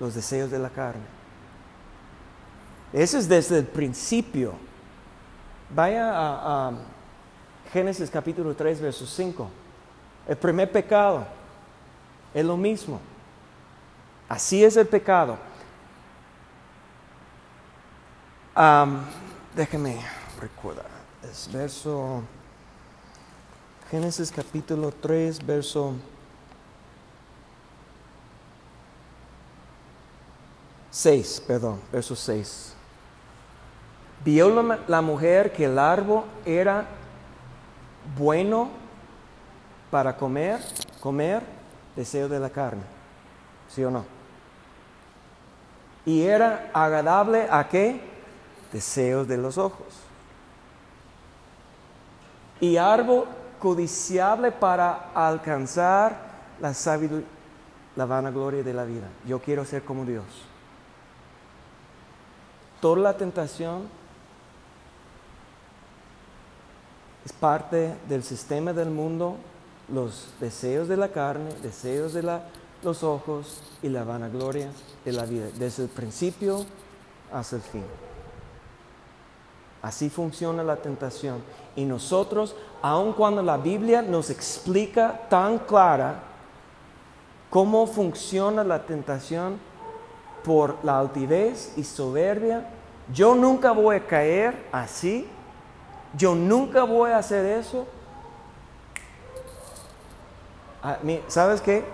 los 0.00 0.14
deseos 0.14 0.50
de 0.50 0.58
la 0.58 0.70
carne. 0.70 1.18
Eso 2.92 3.18
es 3.18 3.28
desde 3.28 3.58
el 3.58 3.66
principio. 3.66 4.54
Vaya 5.74 6.10
a, 6.14 6.72
Génesis 7.72 8.08
capítulo 8.08 8.54
3, 8.54 8.80
verso 8.80 9.04
5. 9.04 9.50
El 10.26 10.36
primer 10.38 10.72
pecado 10.72 11.26
es 12.32 12.44
lo 12.44 12.56
mismo. 12.56 12.98
Así 14.26 14.64
es 14.64 14.76
el 14.78 14.86
pecado. 14.86 15.36
Déjeme 19.58 19.98
recordar. 20.40 20.86
Es 21.28 21.50
verso. 21.52 22.22
Génesis 23.90 24.30
capítulo 24.30 24.92
3, 24.92 25.44
verso. 25.44 25.94
6, 30.92 31.42
perdón, 31.46 31.80
verso 31.90 32.14
6. 32.14 32.74
Vio 34.24 34.78
la, 34.86 35.02
mujer 35.02 35.52
que 35.52 35.64
el 35.64 35.78
árbol 35.78 36.24
era 36.44 36.86
bueno 38.16 38.70
para 39.90 40.16
comer, 40.16 40.60
comer 41.00 41.42
deseo 41.96 42.28
de 42.28 42.38
la 42.38 42.50
carne. 42.50 42.82
¿Sí 43.68 43.82
o 43.82 43.90
no? 43.90 44.04
Y 46.06 46.22
era 46.22 46.70
agradable 46.72 47.48
a 47.50 47.68
qué? 47.68 48.17
Deseos 48.72 49.26
de 49.26 49.36
los 49.36 49.58
ojos. 49.58 49.86
Y 52.60 52.76
árbol 52.76 53.24
codiciable 53.58 54.52
para 54.52 55.10
alcanzar 55.14 56.16
la 56.60 56.74
sabiduría, 56.74 57.26
la 57.96 58.06
vanagloria 58.06 58.62
de 58.62 58.74
la 58.74 58.84
vida. 58.84 59.08
Yo 59.26 59.40
quiero 59.40 59.64
ser 59.64 59.84
como 59.84 60.04
Dios. 60.04 60.24
Toda 62.80 63.00
la 63.00 63.16
tentación 63.16 63.88
es 67.24 67.32
parte 67.32 67.96
del 68.08 68.22
sistema 68.22 68.72
del 68.72 68.90
mundo 68.90 69.36
los 69.92 70.28
deseos 70.40 70.88
de 70.88 70.96
la 70.96 71.08
carne, 71.08 71.50
deseos 71.62 72.12
de 72.12 72.22
los 72.82 73.02
ojos 73.02 73.60
y 73.82 73.88
la 73.88 74.04
vanagloria 74.04 74.70
de 75.04 75.12
la 75.12 75.24
vida, 75.24 75.46
desde 75.58 75.84
el 75.84 75.88
principio 75.88 76.64
hasta 77.32 77.56
el 77.56 77.62
fin. 77.62 77.84
Así 79.82 80.10
funciona 80.10 80.62
la 80.62 80.76
tentación. 80.76 81.42
Y 81.76 81.84
nosotros, 81.84 82.56
aun 82.82 83.12
cuando 83.12 83.42
la 83.42 83.56
Biblia 83.56 84.02
nos 84.02 84.30
explica 84.30 85.28
tan 85.28 85.58
clara 85.58 86.20
cómo 87.50 87.86
funciona 87.86 88.64
la 88.64 88.84
tentación 88.84 89.58
por 90.44 90.76
la 90.82 90.98
altivez 90.98 91.72
y 91.76 91.84
soberbia, 91.84 92.68
yo 93.12 93.34
nunca 93.34 93.72
voy 93.72 93.96
a 93.96 94.06
caer 94.06 94.66
así, 94.72 95.26
yo 96.16 96.34
nunca 96.34 96.84
voy 96.84 97.10
a 97.10 97.18
hacer 97.18 97.44
eso, 97.46 97.86
Ah, 100.82 100.98
¿Sabes 101.26 101.60
qué? 101.60 101.84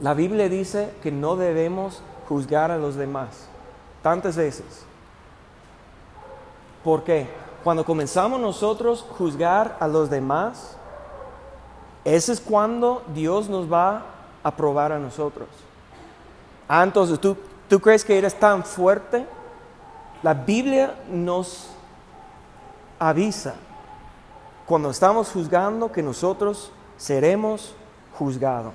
La 0.00 0.14
Biblia 0.14 0.48
dice 0.48 0.90
que 1.02 1.10
no 1.10 1.36
debemos 1.36 2.02
juzgar 2.28 2.70
a 2.70 2.76
los 2.76 2.96
demás 2.96 3.48
tantas 4.02 4.36
veces. 4.36 4.84
¿Por 6.82 7.04
qué? 7.04 7.28
Cuando 7.64 7.84
comenzamos 7.84 8.40
nosotros 8.40 9.04
a 9.10 9.14
juzgar 9.14 9.76
a 9.80 9.88
los 9.88 10.08
demás, 10.10 10.76
ese 12.04 12.32
es 12.32 12.40
cuando 12.40 13.02
Dios 13.14 13.48
nos 13.48 13.70
va 13.70 14.04
a 14.42 14.50
probar 14.50 14.92
a 14.92 14.98
nosotros. 14.98 15.48
Ah, 16.68 16.82
entonces, 16.82 17.18
¿tú, 17.18 17.36
¿tú 17.68 17.80
crees 17.80 18.04
que 18.04 18.16
eres 18.16 18.38
tan 18.38 18.64
fuerte? 18.64 19.26
La 20.22 20.34
Biblia 20.34 20.94
nos 21.10 21.70
avisa 22.98 23.54
cuando 24.66 24.90
estamos 24.90 25.30
juzgando 25.30 25.90
que 25.90 26.02
nosotros 26.02 26.70
seremos 26.96 27.74
juzgados. 28.18 28.72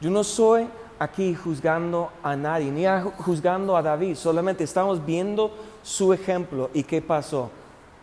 Yo 0.00 0.10
no 0.10 0.24
soy 0.24 0.68
aquí 1.00 1.34
juzgando 1.34 2.10
a 2.22 2.36
nadie, 2.36 2.70
ni 2.70 2.84
juzgando 3.18 3.76
a 3.76 3.82
David, 3.82 4.14
solamente 4.14 4.62
estamos 4.62 5.04
viendo 5.04 5.50
su 5.82 6.12
ejemplo 6.12 6.70
y 6.72 6.84
qué 6.84 7.02
pasó. 7.02 7.50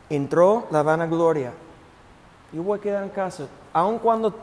Entró 0.09 0.67
la 0.69 0.83
vanagloria. 0.83 1.53
Yo 2.51 2.63
voy 2.63 2.77
a 2.77 2.81
quedar 2.81 3.03
en 3.03 3.09
casa. 3.09 3.47
Aun 3.71 3.99
cuando 3.99 4.33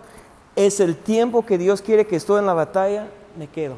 es 0.56 0.80
el 0.80 0.96
tiempo 0.96 1.44
que 1.44 1.58
Dios 1.58 1.82
quiere 1.82 2.06
que 2.06 2.16
estoy 2.16 2.38
en 2.38 2.46
la 2.46 2.54
batalla, 2.54 3.08
me 3.36 3.46
quedo. 3.46 3.76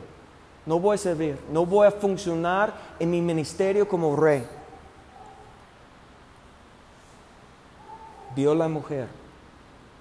No 0.64 0.78
voy 0.78 0.94
a 0.94 0.98
servir, 0.98 1.38
no 1.50 1.66
voy 1.66 1.88
a 1.88 1.90
funcionar 1.90 2.72
en 3.00 3.10
mi 3.10 3.20
ministerio 3.20 3.88
como 3.88 4.14
rey. 4.14 4.46
vio 8.36 8.54
la 8.54 8.68
mujer, 8.68 9.08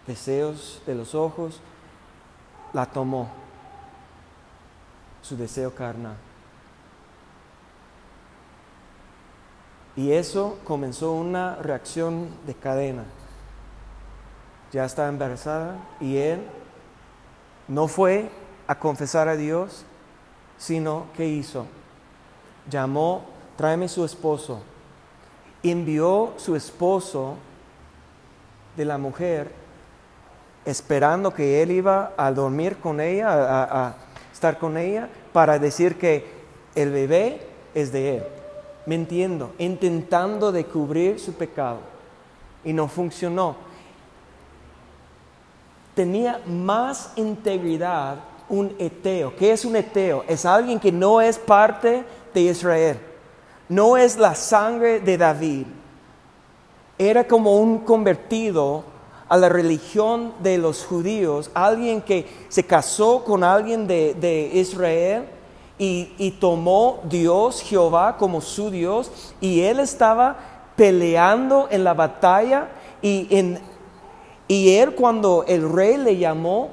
deseos 0.06 0.82
de 0.86 0.94
los 0.94 1.16
ojos, 1.16 1.62
la 2.74 2.86
tomó, 2.86 3.30
su 5.28 5.36
deseo 5.36 5.74
carnal. 5.74 6.16
Y 9.96 10.12
eso 10.12 10.60
comenzó 10.64 11.14
una 11.14 11.56
reacción 11.56 12.30
de 12.46 12.54
cadena. 12.54 13.06
Ya 14.72 14.86
estaba 14.86 15.08
embarazada 15.08 15.78
y 16.00 16.18
él 16.18 16.42
no 17.68 17.88
fue 17.88 18.30
a 18.68 18.78
confesar 18.78 19.28
a 19.28 19.36
Dios, 19.36 19.84
sino 20.60 21.08
que 21.16 21.26
hizo. 21.26 21.66
Llamó, 22.70 23.26
tráeme 23.58 23.88
su 23.88 24.06
esposo. 24.06 24.62
Envió 25.64 26.34
su 26.38 26.56
esposo 26.56 27.36
de 28.78 28.86
la 28.86 29.00
mujer 29.00 29.52
esperando 30.66 31.34
que 31.34 31.64
él 31.64 31.72
iba 31.72 32.14
a 32.16 32.32
dormir 32.32 32.78
con 32.78 33.02
ella, 33.02 33.64
a 33.64 34.05
estar 34.36 34.60
con 34.60 34.78
ella, 34.78 35.08
para 35.32 35.58
decir 35.58 35.98
que 35.98 36.26
el 36.76 36.92
bebé 36.92 37.40
es 37.74 37.94
de 37.94 38.18
él. 38.18 38.24
Mintiendo, 38.86 39.54
intentando 39.58 40.52
de 40.52 40.66
cubrir 40.66 41.22
su 41.22 41.34
pecado. 41.34 41.80
Y 42.66 42.74
no 42.74 42.90
funcionó. 42.90 43.56
Tenía 45.96 46.42
más 46.46 47.14
integridad 47.16 48.18
un 48.50 48.76
eteo. 48.78 49.34
¿Qué 49.38 49.54
es 49.54 49.64
un 49.64 49.78
eteo? 49.78 50.26
Es 50.28 50.46
alguien 50.46 50.82
que 50.82 50.92
no 50.92 51.22
es 51.22 51.38
parte 51.38 52.04
de 52.34 52.42
Israel. 52.42 53.00
No 53.70 53.96
es 53.96 54.18
la 54.18 54.36
sangre 54.36 55.00
de 55.00 55.18
David. 55.18 55.66
Era 56.98 57.26
como 57.26 57.58
un 57.58 57.80
convertido 57.80 58.84
a 59.28 59.38
la 59.38 59.50
religión 59.50 60.34
de 60.40 60.58
los 60.58 60.86
judíos, 60.86 61.50
alguien 61.54 62.02
que 62.02 62.28
se 62.50 62.64
casó 62.64 63.24
con 63.24 63.44
alguien 63.44 63.88
de, 63.88 64.52
Israel 64.54 65.26
y, 65.78 66.14
y, 66.18 66.32
tomó 66.32 67.00
Dios, 67.04 67.62
Jehová, 67.62 68.18
como 68.18 68.40
su 68.40 68.70
Dios, 68.70 69.34
y 69.42 69.62
él 69.62 69.80
estaba 69.80 70.38
peleando 70.76 71.68
en 71.72 71.84
la 71.84 71.94
batalla 71.94 72.70
y, 73.02 73.28
en, 73.30 73.60
y 74.48 74.76
él 74.76 74.94
cuando 74.96 75.44
el 75.48 75.72
rey 75.72 75.98
le 75.98 76.18
llamó, 76.18 76.70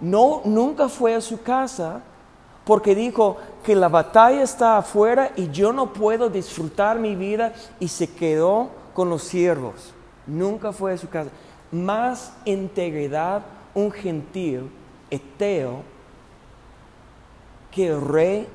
no, 0.00 0.42
nunca 0.44 0.88
fue 0.88 1.14
a 1.14 1.20
su 1.20 1.42
casa 1.42 2.02
porque 2.64 2.94
dijo 2.94 3.36
que 3.64 3.74
la 3.74 3.88
batalla 3.88 4.42
está 4.42 4.76
afuera 4.76 5.30
y 5.36 5.50
yo 5.50 5.72
no 5.72 5.92
puedo 5.92 6.28
disfrutar 6.28 6.98
mi 6.98 7.14
vida 7.14 7.52
y 7.80 7.88
se 7.88 8.08
quedó 8.08 8.68
con 8.92 9.08
los 9.08 9.22
siervos. 9.22 9.92
Nunca 10.26 10.72
fue 10.72 10.92
a 10.92 10.98
su 10.98 11.08
casa. 11.08 11.30
Más 11.72 12.32
integridad 12.44 13.42
un 13.74 13.90
gentil 13.90 14.70
eteo 15.10 15.82
que 17.70 17.88
el 17.88 18.00
rey 18.00 18.48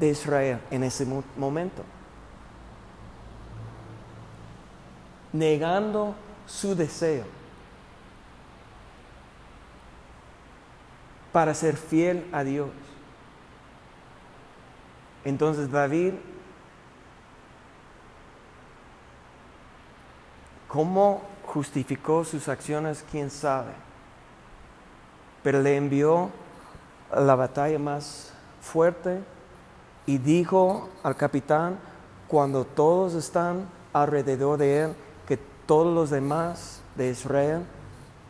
de 0.00 0.08
Israel 0.08 0.60
en 0.70 0.82
ese 0.82 1.06
momento. 1.36 1.84
Negando 5.32 6.14
su 6.46 6.74
deseo 6.74 7.24
para 11.32 11.52
ser 11.54 11.76
fiel 11.76 12.26
a 12.32 12.42
Dios. 12.44 12.70
Entonces 15.24 15.70
David, 15.70 16.14
¿cómo 20.66 21.22
justificó 21.56 22.22
sus 22.22 22.48
acciones? 22.48 23.02
¿Quién 23.10 23.30
sabe? 23.30 23.72
Pero 25.42 25.62
le 25.62 25.74
envió 25.74 26.28
la 27.16 27.34
batalla 27.34 27.78
más 27.78 28.34
fuerte 28.60 29.22
y 30.04 30.18
dijo 30.18 30.90
al 31.02 31.16
capitán, 31.16 31.78
cuando 32.28 32.66
todos 32.66 33.14
están 33.14 33.66
alrededor 33.94 34.58
de 34.58 34.82
él, 34.82 34.94
que 35.26 35.38
todos 35.64 35.94
los 35.94 36.10
demás 36.10 36.82
de 36.94 37.08
Israel 37.08 37.62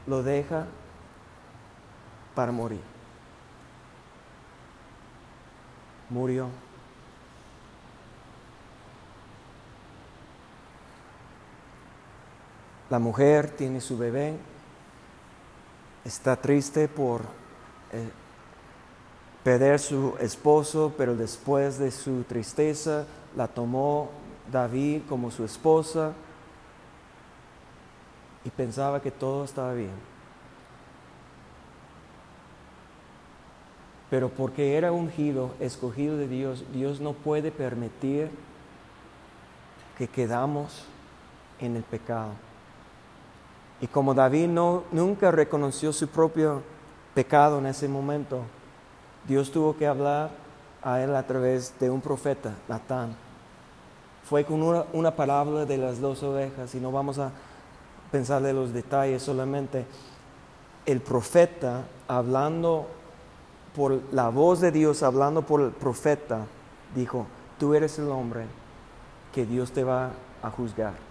lo 0.07 0.23
deja 0.23 0.67
para 2.37 2.53
morir. 2.53 2.81
murió. 6.09 6.49
La 12.89 12.99
mujer 12.99 13.51
tiene 13.51 13.81
su 13.81 13.99
bebé, 13.99 14.37
está 16.05 16.37
triste 16.37 16.87
por 16.87 17.23
eh, 17.93 18.09
perder 19.43 19.81
su 19.81 20.15
esposo, 20.21 20.95
pero 20.97 21.17
después 21.17 21.79
de 21.79 21.91
su 21.91 22.23
tristeza 22.25 23.07
la 23.37 23.49
tomó 23.49 24.11
David 24.51 25.03
como 25.09 25.31
su 25.31 25.45
esposa 25.45 26.13
y 28.45 28.51
pensaba 28.51 29.03
que 29.03 29.11
todo 29.11 29.45
estaba 29.45 29.73
bien. 29.75 29.91
Pero 34.09 34.29
porque 34.29 34.77
era 34.77 34.93
ungido, 34.93 35.57
escogido 35.59 36.17
de 36.17 36.29
Dios, 36.29 36.65
Dios 36.73 37.01
no 37.01 37.13
puede 37.13 37.51
permitir 37.51 38.31
que 39.99 40.07
quedamos 40.07 40.85
en 41.59 41.75
el 41.75 41.83
pecado. 41.83 42.31
Y 43.81 43.87
como 43.87 44.15
David 44.15 44.49
no, 44.49 44.85
nunca 44.91 45.31
reconoció 45.31 45.93
su 45.93 46.09
propio 46.09 46.63
pecado 47.15 47.59
en 47.59 47.67
ese 47.67 47.89
momento, 47.89 48.41
Dios 49.27 49.51
tuvo 49.51 49.77
que 49.77 49.87
hablar 49.87 50.31
a 50.83 51.01
él 51.03 51.15
a 51.15 51.27
través 51.27 51.79
de 51.79 51.91
un 51.91 52.01
profeta, 52.01 52.55
Natán. 52.69 53.15
Fue 54.25 54.45
con 54.45 54.63
una, 54.63 54.85
una 54.93 55.15
palabra 55.15 55.65
de 55.67 55.79
las 55.79 56.01
dos 56.01 56.23
ovejas 56.23 56.75
y 56.75 56.81
no 56.81 56.91
vamos 56.91 57.19
a 57.19 57.31
pensar 58.11 58.43
de 58.43 58.53
los 58.53 58.73
detalles 58.73 59.23
solamente. 59.23 59.85
El 60.85 61.01
profeta 61.01 61.85
hablando 62.09 62.87
por 63.75 64.01
la 64.13 64.31
voz 64.31 64.61
de 64.61 64.73
Dios 64.73 65.03
hablando 65.03 65.43
por 65.43 65.61
el 65.61 65.71
profeta, 65.71 66.47
dijo, 66.95 67.27
tú 67.59 67.75
eres 67.75 67.99
el 67.99 68.09
hombre 68.09 68.45
que 69.33 69.45
Dios 69.45 69.73
te 69.73 69.85
va 69.85 70.13
a 70.43 70.51
juzgar. 70.51 71.06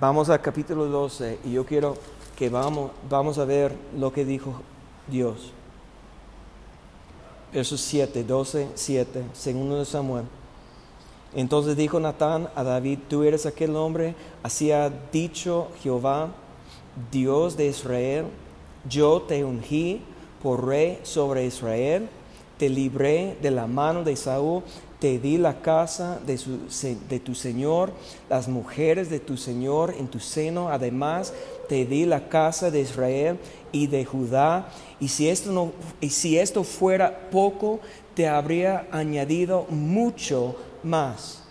Vamos 0.00 0.30
al 0.30 0.40
capítulo 0.40 0.86
12 0.86 1.40
y 1.44 1.52
yo 1.52 1.66
quiero 1.66 1.94
que 2.34 2.48
vamos, 2.48 2.90
vamos 3.10 3.36
a 3.36 3.44
ver 3.44 3.76
lo 3.98 4.10
que 4.10 4.24
dijo 4.24 4.54
Dios. 5.06 5.52
Versos 7.52 7.82
7, 7.82 8.24
12, 8.24 8.68
7, 8.74 9.24
segundo 9.34 9.76
de 9.76 9.84
Samuel. 9.84 10.24
Entonces 11.34 11.76
dijo 11.76 12.00
Natán 12.00 12.48
a 12.54 12.64
David, 12.64 13.00
tú 13.10 13.24
eres 13.24 13.44
aquel 13.44 13.76
hombre, 13.76 14.14
así 14.42 14.72
ha 14.72 14.90
dicho 15.12 15.68
Jehová, 15.82 16.30
Dios 17.12 17.58
de 17.58 17.66
Israel, 17.66 18.24
yo 18.88 19.20
te 19.20 19.44
ungí 19.44 20.00
por 20.42 20.66
rey 20.66 20.98
sobre 21.02 21.44
Israel, 21.44 22.08
te 22.56 22.70
libré 22.70 23.36
de 23.42 23.50
la 23.50 23.66
mano 23.66 24.02
de 24.02 24.16
Saúl, 24.16 24.62
te 25.00 25.18
di 25.18 25.38
la 25.38 25.62
casa 25.62 26.20
de, 26.26 26.38
de, 27.08 27.20
tu 27.20 27.34
Señor, 27.34 27.92
las 28.28 28.48
mujeres 28.48 29.10
de 29.10 29.18
tu 29.18 29.36
Señor 29.36 29.94
en 29.98 30.08
tu 30.08 30.20
seno, 30.20 30.68
además 30.68 31.32
te 31.68 31.86
di 31.86 32.04
la 32.04 32.28
casa 32.28 32.70
de 32.70 32.80
Israel 32.80 33.38
y 33.72 33.86
de 33.86 34.04
Judá, 34.04 34.68
y 35.00 35.08
si 35.08 35.28
esto, 35.28 35.50
no, 35.50 35.72
y 36.00 36.10
si 36.10 36.38
esto 36.38 36.62
fuera 36.64 37.30
poco, 37.30 37.80
te 38.14 38.28
habría 38.28 38.86
añadido 38.92 39.66
mucho 39.70 40.56
más. 40.82 41.42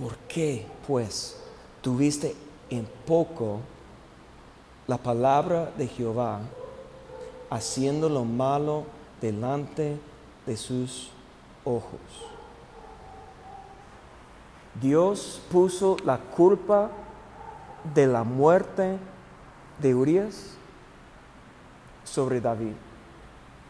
¿Por 0.00 0.16
qué, 0.28 0.66
pues, 0.86 1.36
tuviste 1.80 2.34
en 2.68 2.86
poco 3.06 3.60
la 4.86 4.98
palabra 4.98 5.70
de 5.78 5.86
Jehová? 5.86 6.40
haciendo 7.50 8.08
lo 8.08 8.24
malo 8.24 8.84
delante 9.20 9.96
de 10.46 10.56
sus 10.56 11.10
ojos. 11.64 12.00
Dios 14.80 15.40
puso 15.50 15.96
la 16.04 16.18
culpa 16.18 16.90
de 17.94 18.06
la 18.06 18.24
muerte 18.24 18.98
de 19.80 19.94
Urias 19.94 20.56
sobre 22.04 22.40
David. 22.40 22.74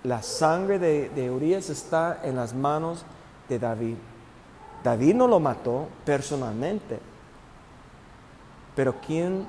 La 0.02 0.22
sangre 0.22 0.78
de, 0.78 1.30
Urias 1.30 1.70
está 1.70 2.20
en 2.22 2.36
las 2.36 2.54
manos 2.54 3.04
de 3.48 3.58
David. 3.58 3.96
David 4.84 5.14
no 5.14 5.26
lo 5.26 5.40
mató 5.40 5.88
personalmente, 6.04 7.00
pero 8.74 8.94
¿quién 9.04 9.46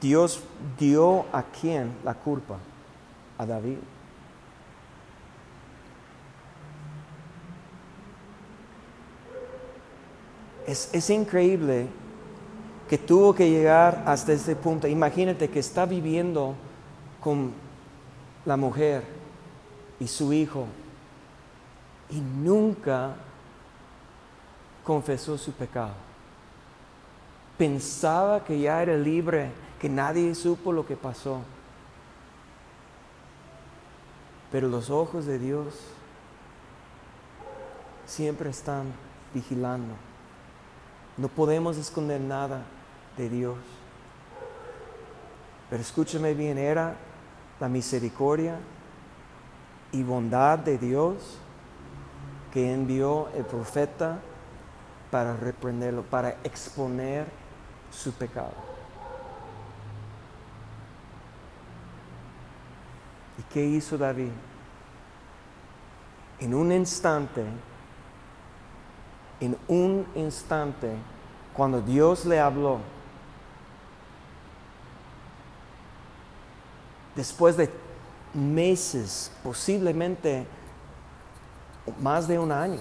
Dios 0.00 0.42
dio 0.78 1.26
a 1.32 1.42
quién 1.42 1.94
la 2.04 2.14
culpa? 2.14 2.56
A 3.36 3.44
David. 3.44 3.76
Es, 10.66 11.10
increíble 11.10 11.88
que 12.88 12.96
tuvo 12.96 13.34
que 13.34 13.50
llegar 13.50 14.02
hasta 14.06 14.32
este 14.32 14.56
punto. 14.56 14.88
Imagínate 14.88 15.50
que 15.50 15.58
está 15.58 15.84
viviendo 15.84 16.54
con 17.20 17.52
la 18.46 18.56
mujer 18.56 19.02
y 20.00 20.06
su 20.06 20.32
hijo 20.32 20.66
y 22.10 22.20
nunca 22.20 23.14
confesó 24.82 25.36
su 25.36 25.52
pecado. 25.52 25.94
Pensaba 27.58 28.42
que 28.42 28.58
ya 28.58 28.82
era 28.82 28.96
libre 28.96 29.50
que 29.78 29.88
nadie 29.88 30.34
supo 30.34 30.72
lo 30.72 30.86
que 30.86 30.96
pasó. 30.96 31.40
Pero 34.50 34.68
los 34.68 34.88
ojos 34.88 35.26
de 35.26 35.38
Dios 35.38 35.74
siempre 38.06 38.50
están 38.50 38.86
vigilando. 39.32 39.94
No 41.16 41.28
podemos 41.28 41.76
esconder 41.76 42.20
nada 42.20 42.62
de 43.16 43.28
Dios. 43.28 43.56
Pero 45.70 45.82
escúchame 45.82 46.34
bien, 46.34 46.58
era 46.58 46.96
la 47.60 47.68
misericordia 47.68 48.58
y 49.92 50.02
bondad 50.02 50.58
de 50.58 50.78
Dios 50.78 51.38
que 52.52 52.72
envió 52.72 53.28
el 53.36 53.44
profeta 53.44 54.18
para 55.10 55.36
reprenderlo, 55.36 56.02
para 56.02 56.30
exponer 56.42 57.26
su 57.90 58.12
pecado. 58.12 58.52
¿Y 63.38 63.42
qué 63.52 63.64
hizo 63.64 63.98
David? 63.98 64.30
En 66.40 66.54
un 66.54 66.72
instante, 66.72 67.44
en 69.44 69.56
un 69.68 70.06
instante, 70.14 70.90
cuando 71.52 71.80
Dios 71.80 72.24
le 72.24 72.40
habló, 72.40 72.78
después 77.14 77.56
de 77.56 77.70
meses, 78.32 79.30
posiblemente 79.42 80.46
más 82.00 82.26
de 82.26 82.38
un 82.38 82.50
año, 82.50 82.80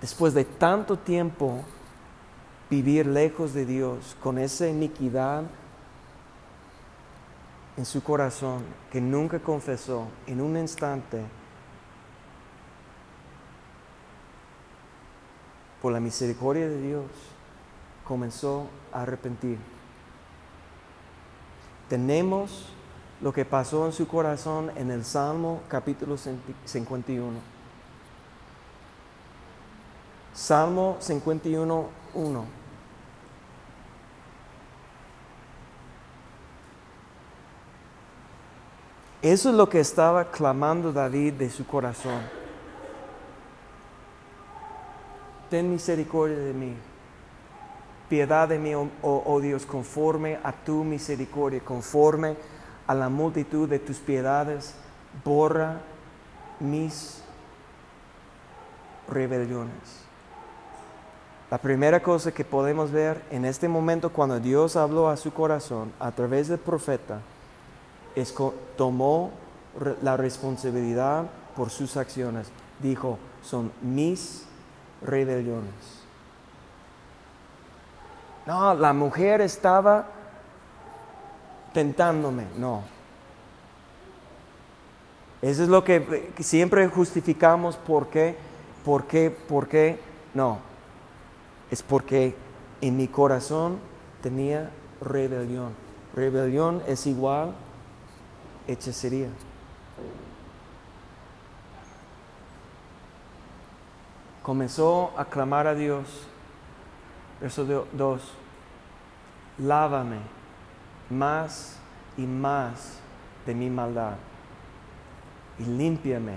después 0.00 0.34
de 0.34 0.44
tanto 0.44 0.96
tiempo 0.96 1.64
vivir 2.70 3.06
lejos 3.06 3.54
de 3.54 3.64
Dios, 3.64 4.16
con 4.22 4.38
esa 4.38 4.68
iniquidad 4.68 5.44
en 7.76 7.84
su 7.84 8.02
corazón 8.02 8.64
que 8.90 9.00
nunca 9.00 9.38
confesó, 9.38 10.06
en 10.26 10.40
un 10.40 10.56
instante, 10.56 11.22
por 15.80 15.92
la 15.92 16.00
misericordia 16.00 16.68
de 16.68 16.80
Dios, 16.80 17.04
comenzó 18.04 18.68
a 18.92 19.02
arrepentir. 19.02 19.58
Tenemos 21.88 22.68
lo 23.20 23.32
que 23.32 23.44
pasó 23.44 23.86
en 23.86 23.92
su 23.92 24.06
corazón 24.06 24.70
en 24.76 24.90
el 24.90 25.04
Salmo 25.04 25.60
capítulo 25.68 26.16
51. 26.16 27.56
Salmo 30.34 30.96
51, 31.00 31.88
1. 32.14 32.44
Eso 39.22 39.50
es 39.50 39.56
lo 39.56 39.68
que 39.68 39.80
estaba 39.80 40.30
clamando 40.30 40.92
David 40.92 41.32
de 41.32 41.50
su 41.50 41.66
corazón. 41.66 42.35
Ten 45.50 45.70
misericordia 45.70 46.36
de 46.36 46.52
mí 46.52 46.76
piedad 48.08 48.48
de 48.48 48.58
mí, 48.58 48.74
oh, 48.74 48.88
oh, 49.02 49.22
oh, 49.26 49.40
Dios, 49.40 49.66
conforme 49.66 50.38
a 50.42 50.52
tu 50.52 50.84
misericordia, 50.84 51.60
conforme 51.60 52.36
a 52.86 52.94
la 52.94 53.08
multitud 53.08 53.68
de 53.68 53.78
tus 53.78 53.98
piedades, 53.98 54.74
borra 55.24 55.80
mis 56.60 57.22
rebeliones. 59.08 60.04
La 61.50 61.58
primera 61.58 62.02
cosa 62.02 62.32
que 62.32 62.44
podemos 62.44 62.90
ver 62.90 63.22
en 63.30 63.44
este 63.44 63.68
momento 63.68 64.10
cuando 64.10 64.40
Dios 64.40 64.74
habló 64.76 65.08
a 65.08 65.16
su 65.16 65.32
corazón 65.32 65.92
a 66.00 66.10
través 66.10 66.48
del 66.48 66.58
profeta 66.58 67.20
es 68.16 68.32
que 68.32 68.50
tomó 68.76 69.30
la 70.02 70.16
responsabilidad 70.16 71.26
por 71.54 71.70
sus 71.70 71.96
acciones. 71.96 72.48
Dijo, 72.80 73.18
son 73.42 73.70
mis 73.80 74.45
rebeliones. 75.02 75.72
No, 78.46 78.74
la 78.74 78.92
mujer 78.92 79.40
estaba 79.40 80.06
tentándome. 81.72 82.46
No. 82.56 82.82
Eso 85.42 85.62
es 85.62 85.68
lo 85.68 85.84
que 85.84 86.32
siempre 86.38 86.86
justificamos. 86.88 87.76
¿Por 87.76 88.08
qué? 88.08 88.36
¿Por 88.84 89.04
qué? 89.06 89.30
¿Por 89.30 89.68
qué? 89.68 89.98
No. 90.32 90.58
Es 91.70 91.82
porque 91.82 92.34
en 92.80 92.96
mi 92.96 93.08
corazón 93.08 93.78
tenía 94.22 94.70
rebelión. 95.00 95.72
Rebelión 96.14 96.82
es 96.86 97.06
igual 97.06 97.52
hechicería. 98.66 99.28
Comenzó 104.46 105.12
a 105.16 105.24
clamar 105.24 105.66
a 105.66 105.74
Dios 105.74 106.28
Verso 107.40 107.64
2. 107.64 108.32
Lávame 109.58 110.20
más 111.10 111.76
y 112.16 112.22
más 112.22 113.00
de 113.44 113.56
mi 113.56 113.68
maldad 113.68 114.14
y 115.58 115.64
límpiame 115.64 116.36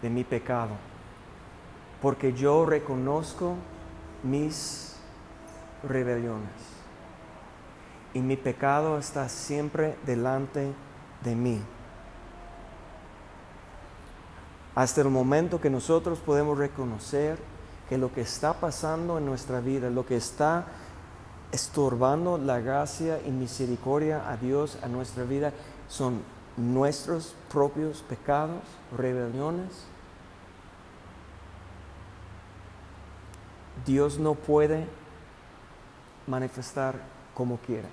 de 0.00 0.08
mi 0.08 0.24
pecado, 0.24 0.70
porque 2.00 2.32
yo 2.32 2.64
reconozco 2.64 3.56
mis 4.22 4.96
rebeliones 5.86 6.50
y 8.14 8.20
mi 8.20 8.38
pecado 8.38 8.96
está 8.96 9.28
siempre 9.28 9.98
delante 10.06 10.72
de 11.22 11.36
mí. 11.36 11.60
Hasta 14.74 15.02
el 15.02 15.08
momento 15.08 15.60
que 15.60 15.68
nosotros 15.68 16.18
podemos 16.20 16.56
reconocer 16.56 17.38
que 17.88 17.98
lo 17.98 18.12
que 18.12 18.22
está 18.22 18.54
pasando 18.54 19.18
en 19.18 19.26
nuestra 19.26 19.60
vida, 19.60 19.90
lo 19.90 20.06
que 20.06 20.16
está 20.16 20.64
estorbando 21.52 22.38
la 22.38 22.60
gracia 22.60 23.20
y 23.26 23.30
misericordia 23.30 24.30
a 24.30 24.38
Dios 24.38 24.78
a 24.82 24.88
nuestra 24.88 25.24
vida, 25.24 25.52
son 25.88 26.22
nuestros 26.56 27.34
propios 27.50 28.02
pecados, 28.02 28.62
rebeliones. 28.96 29.84
Dios 33.84 34.18
no 34.18 34.34
puede 34.34 34.86
manifestar 36.26 36.94
como 37.34 37.58
quiere. 37.58 37.88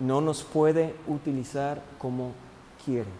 No 0.00 0.20
nos 0.20 0.42
puede 0.42 0.94
utilizar 1.06 1.82
como 1.98 2.32
quiere. 2.84 3.10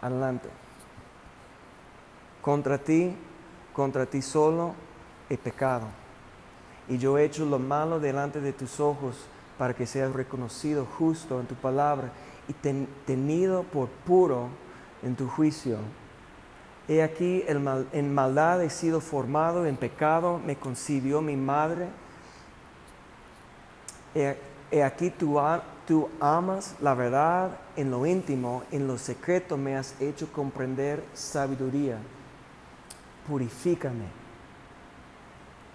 Adelante. 0.00 0.48
Contra 2.42 2.78
ti, 2.78 3.16
contra 3.72 4.06
ti 4.06 4.22
solo 4.22 4.74
he 5.28 5.36
pecado. 5.36 5.86
Y 6.88 6.98
yo 6.98 7.18
he 7.18 7.24
hecho 7.24 7.44
lo 7.44 7.58
malo 7.58 8.00
delante 8.00 8.40
de 8.40 8.52
tus 8.52 8.80
ojos 8.80 9.16
para 9.58 9.74
que 9.74 9.86
seas 9.86 10.12
reconocido 10.12 10.86
justo 10.98 11.38
en 11.38 11.46
tu 11.46 11.54
palabra 11.54 12.10
y 12.48 12.52
tenido 13.04 13.62
por 13.62 13.88
puro 13.88 14.48
en 15.02 15.14
tu 15.14 15.28
juicio. 15.28 15.78
He 16.88 17.02
aquí, 17.02 17.44
en 17.46 18.14
maldad 18.14 18.62
he 18.64 18.70
sido 18.70 19.00
formado, 19.00 19.66
en 19.66 19.76
pecado 19.76 20.40
me 20.44 20.56
concibió 20.56 21.20
mi 21.20 21.36
madre. 21.36 21.88
He, 24.14 24.82
aquí 24.82 25.10
tu, 25.10 25.38
Tú 25.90 26.08
amas 26.20 26.76
la 26.80 26.94
verdad 26.94 27.50
en 27.74 27.90
lo 27.90 28.06
íntimo, 28.06 28.62
en 28.70 28.86
lo 28.86 28.96
secreto 28.96 29.56
me 29.56 29.76
has 29.76 30.00
hecho 30.00 30.30
comprender 30.32 31.02
sabiduría. 31.14 31.98
Purifícame 33.26 34.04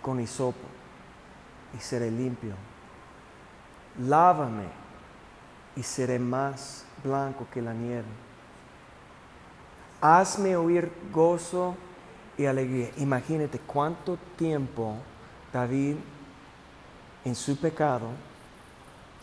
con 0.02 0.22
hisopo 0.22 0.68
y 1.78 1.82
seré 1.82 2.10
limpio. 2.10 2.54
Lávame 4.00 4.68
y 5.76 5.84
seré 5.84 6.18
más 6.18 6.86
blanco 7.04 7.46
que 7.54 7.62
la 7.62 7.74
nieve. 7.74 8.08
Hazme 10.00 10.56
oír 10.56 10.94
gozo 11.12 11.76
y 12.38 12.46
alegría. 12.46 12.90
Imagínate 13.00 13.60
cuánto 13.60 14.18
tiempo 14.38 14.96
David 15.52 15.98
en 17.26 17.36
su 17.36 17.58
pecado 17.58 18.12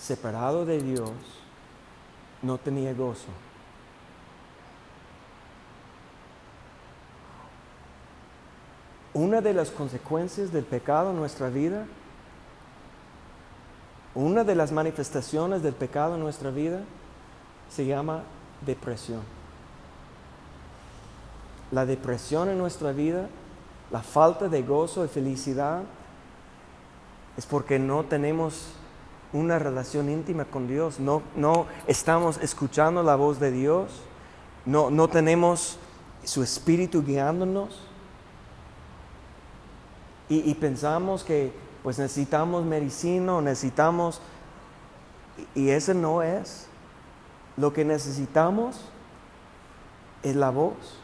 separado 0.02 0.66
de 0.66 0.80
Dios, 0.80 1.12
no 2.42 2.58
tenía 2.58 2.92
gozo. 2.92 3.28
Una 9.14 9.40
de 9.40 9.54
las 9.54 9.70
consecuencias 9.70 10.52
del 10.52 10.64
pecado 10.64 11.10
en 11.10 11.16
nuestra 11.16 11.50
vida, 11.50 11.86
una 14.14 14.42
de 14.42 14.56
las 14.56 14.72
manifestaciones 14.72 15.62
del 15.62 15.74
pecado 15.74 16.16
en 16.16 16.20
nuestra 16.20 16.50
vida, 16.50 16.80
se 17.70 17.86
llama 17.86 18.24
depresión. 18.66 19.20
La 21.70 21.86
depresión 21.86 22.48
en 22.48 22.58
nuestra 22.58 22.90
vida, 22.90 23.28
la 23.92 24.02
falta 24.02 24.48
de 24.48 24.62
gozo 24.62 25.04
y 25.04 25.08
felicidad, 25.08 25.82
es 27.36 27.46
porque 27.46 27.78
no 27.78 28.04
tenemos 28.04 28.74
una 29.32 29.58
relación 29.58 30.10
íntima 30.10 30.44
con 30.44 30.68
Dios, 30.68 31.00
no, 31.00 31.22
no 31.36 31.66
estamos 31.86 32.38
escuchando 32.42 33.02
la 33.02 33.16
voz 33.16 33.40
de 33.40 33.50
Dios, 33.50 33.90
no, 34.66 34.90
no 34.90 35.08
tenemos 35.08 35.78
su 36.24 36.42
espíritu 36.42 37.02
guiándonos. 37.02 37.80
Y, 40.28 40.54
pensamos 40.54 41.24
que 41.24 41.52
pues 41.82 41.98
necesitamos 41.98 42.64
medicina, 42.64 43.38
necesitamos... 43.42 44.20
Y 45.54 45.68
ese 45.68 45.92
no 45.92 46.22
es. 46.22 46.68
Lo 47.58 47.74
que 47.74 47.84
necesitamos 47.84 48.80
es 50.22 50.34
la 50.34 50.48
voz. 50.48 50.96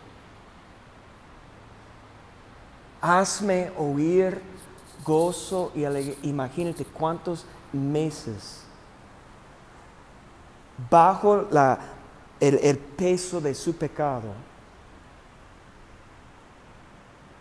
Hazme 3.03 3.71
oír 3.77 4.41
gozo 5.05 5.73
y 5.75 5.85
alegría. 5.85 6.17
Imagínate 6.23 6.87
cuántos 6.87 7.45
meses 7.73 8.63
bajo 10.91 11.47
la, 11.51 11.79
el, 12.41 12.59
el 12.63 12.79
peso 12.79 13.41
de 13.41 13.55
su 13.55 13.77
pecado 13.77 14.33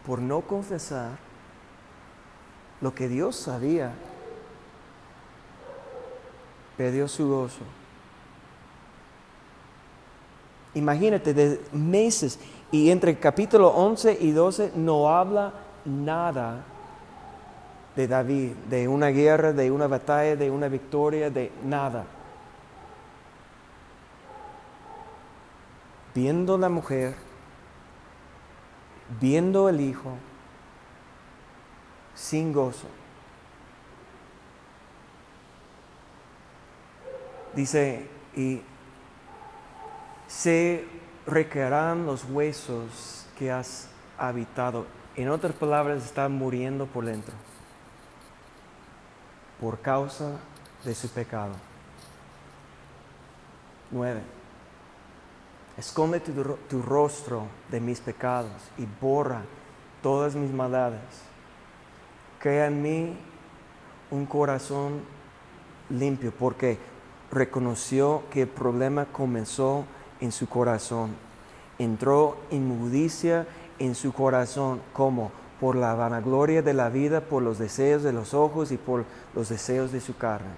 por 0.06 0.20
no 0.20 0.42
confesar 0.42 1.18
lo 2.80 2.94
que 2.94 3.08
Dios 3.08 3.36
sabía, 3.36 3.92
perdió 6.78 7.08
su 7.08 7.28
gozo. 7.28 7.64
Imagínate, 10.76 11.34
de 11.34 11.62
meses, 11.74 12.40
y 12.72 12.92
entre 12.92 13.18
capítulo 13.18 13.70
11 13.70 14.18
y 14.22 14.32
12 14.32 14.74
no 14.76 15.10
habla 15.10 15.54
nada 15.86 16.64
de 17.98 18.08
David, 18.08 18.52
de 18.70 18.88
una 18.88 19.08
guerra, 19.08 19.54
de 19.54 19.72
una 19.72 19.88
batalla, 19.88 20.36
de 20.36 20.52
una 20.52 20.68
victoria, 20.68 21.32
de 21.32 21.52
nada. 21.66 22.06
Viendo 26.14 26.60
la 26.60 26.70
mujer, 26.70 27.16
viendo 29.20 29.68
el 29.68 29.82
hijo, 29.82 30.12
sin 32.14 32.54
gozo. 32.54 32.88
Dice, 37.56 38.08
y 38.36 38.62
se 40.28 40.86
requerirán 41.26 42.06
los 42.06 42.26
huesos 42.26 43.26
que 43.40 43.52
has 43.52 43.90
habitado. 44.20 44.86
En 45.16 45.30
otras 45.30 45.54
palabras, 45.54 46.06
están 46.06 46.34
muriendo 46.34 46.86
por 46.86 47.04
dentro 47.04 47.34
por 49.60 49.80
causa 49.80 50.38
de 50.84 50.94
su 50.94 51.10
pecado. 51.10 51.54
Nueve. 53.92 54.22
Esconde 55.78 56.20
tu, 56.20 56.32
tu, 56.68 56.82
rostro 56.82 57.44
de 57.70 57.80
mis 57.80 58.00
pecados 58.00 58.52
y 58.78 58.88
borra 59.00 59.44
todas 60.02 60.36
mis 60.36 60.52
maldades. 60.52 61.00
Crea 62.40 62.68
en 62.68 62.82
mí 62.82 63.18
un 64.10 64.26
corazón 64.26 65.02
limpio, 65.90 66.34
porque 66.38 66.78
reconoció 67.32 68.24
que 68.32 68.44
el 68.44 68.48
problema 68.48 69.06
comenzó 69.06 69.86
en 70.20 70.32
su 70.32 70.48
corazón. 70.48 71.16
Entró 71.78 72.38
inmundicia 72.50 73.48
en 73.80 73.94
su 73.94 74.14
corazón 74.14 74.82
como 74.94 75.32
por 75.60 75.76
la 75.76 75.94
vanagloria 75.96 76.62
de 76.62 76.74
la 76.74 76.90
vida, 76.90 77.22
por 77.22 77.42
los 77.42 77.58
deseos 77.58 78.04
de 78.04 78.14
los 78.14 78.34
ojos 78.34 78.72
y 78.72 78.78
por 78.78 79.06
los 79.36 79.50
deseos 79.50 79.92
de 79.92 80.02
su 80.02 80.16
carne. 80.18 80.52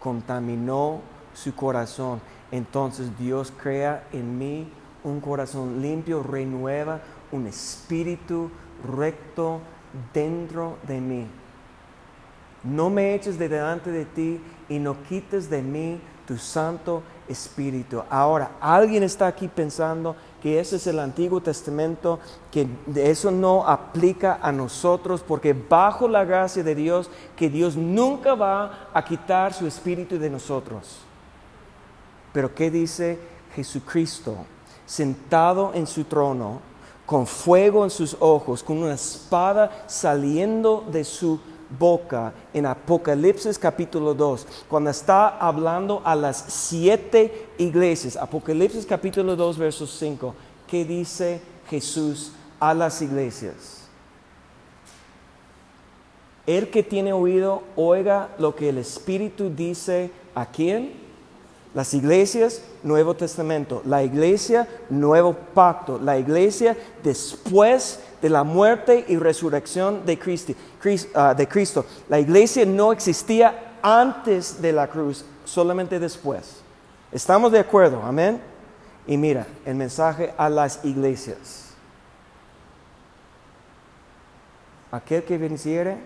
Contaminó 0.00 1.00
su 1.34 1.54
corazón. 1.54 2.20
Entonces 2.50 3.16
Dios 3.18 3.52
crea 3.56 4.06
en 4.12 4.38
mí 4.38 4.70
un 5.04 5.20
corazón 5.20 5.80
limpio, 5.80 6.22
renueva 6.22 7.00
un 7.32 7.46
espíritu 7.46 8.50
recto 8.86 9.60
dentro 10.12 10.76
de 10.86 11.00
mí. 11.00 11.26
No 12.64 12.90
me 12.90 13.14
eches 13.14 13.38
de 13.38 13.48
delante 13.48 13.90
de 13.90 14.04
ti 14.04 14.40
y 14.68 14.78
no 14.78 15.02
quites 15.04 15.48
de 15.48 15.62
mí 15.62 16.00
tu 16.26 16.36
santo 16.36 17.02
espíritu. 17.28 18.02
Ahora, 18.10 18.52
alguien 18.60 19.02
está 19.02 19.28
aquí 19.28 19.48
pensando 19.48 20.16
que 20.46 20.60
ese 20.60 20.76
es 20.76 20.86
el 20.86 21.00
Antiguo 21.00 21.40
Testamento, 21.40 22.20
que 22.52 22.68
eso 22.94 23.32
no 23.32 23.66
aplica 23.66 24.38
a 24.40 24.52
nosotros, 24.52 25.24
porque 25.26 25.52
bajo 25.52 26.06
la 26.06 26.24
gracia 26.24 26.62
de 26.62 26.76
Dios, 26.76 27.10
que 27.34 27.50
Dios 27.50 27.74
nunca 27.74 28.36
va 28.36 28.90
a 28.94 29.04
quitar 29.04 29.52
su 29.52 29.66
espíritu 29.66 30.20
de 30.20 30.30
nosotros. 30.30 30.98
Pero 32.32 32.54
¿qué 32.54 32.70
dice 32.70 33.18
Jesucristo? 33.56 34.36
Sentado 34.86 35.72
en 35.74 35.84
su 35.84 36.04
trono, 36.04 36.60
con 37.04 37.26
fuego 37.26 37.82
en 37.82 37.90
sus 37.90 38.16
ojos, 38.20 38.62
con 38.62 38.78
una 38.78 38.94
espada 38.94 39.84
saliendo 39.88 40.84
de 40.92 41.02
su 41.02 41.40
boca 41.78 42.32
en 42.52 42.66
Apocalipsis 42.66 43.58
capítulo 43.58 44.14
2, 44.14 44.46
cuando 44.68 44.90
está 44.90 45.28
hablando 45.38 46.02
a 46.04 46.14
las 46.14 46.44
siete 46.48 47.48
iglesias. 47.58 48.16
Apocalipsis 48.16 48.86
capítulo 48.86 49.36
2, 49.36 49.58
versos 49.58 49.96
5. 49.98 50.34
¿Qué 50.66 50.84
dice 50.84 51.40
Jesús 51.68 52.32
a 52.60 52.74
las 52.74 53.02
iglesias? 53.02 53.82
El 56.46 56.70
que 56.70 56.82
tiene 56.82 57.12
oído, 57.12 57.62
oiga 57.74 58.28
lo 58.38 58.54
que 58.54 58.68
el 58.68 58.78
Espíritu 58.78 59.50
dice 59.50 60.12
a 60.34 60.46
quién? 60.46 60.92
Las 61.74 61.92
iglesias, 61.92 62.62
Nuevo 62.82 63.14
Testamento. 63.14 63.82
La 63.84 64.02
iglesia, 64.02 64.66
Nuevo 64.88 65.34
Pacto. 65.34 65.98
La 65.98 66.18
iglesia 66.18 66.76
después 67.02 68.00
de 68.20 68.30
la 68.30 68.44
muerte 68.44 69.04
y 69.08 69.16
resurrección 69.16 70.04
de, 70.06 70.18
ah, 71.14 71.34
de 71.34 71.48
Cristo. 71.48 71.84
La 72.08 72.18
iglesia 72.18 72.64
no 72.64 72.92
existía 72.92 73.74
antes 73.82 74.60
de 74.60 74.72
la 74.72 74.88
cruz, 74.88 75.24
solamente 75.44 75.98
después. 75.98 76.60
¿Estamos 77.12 77.52
de 77.52 77.60
acuerdo? 77.60 78.02
Amén. 78.02 78.40
Y 79.06 79.16
mira, 79.16 79.46
el 79.64 79.76
mensaje 79.76 80.34
a 80.36 80.48
las 80.48 80.84
iglesias. 80.84 81.70
Aquel 84.90 85.22
que 85.24 85.38
venciere, 85.38 85.98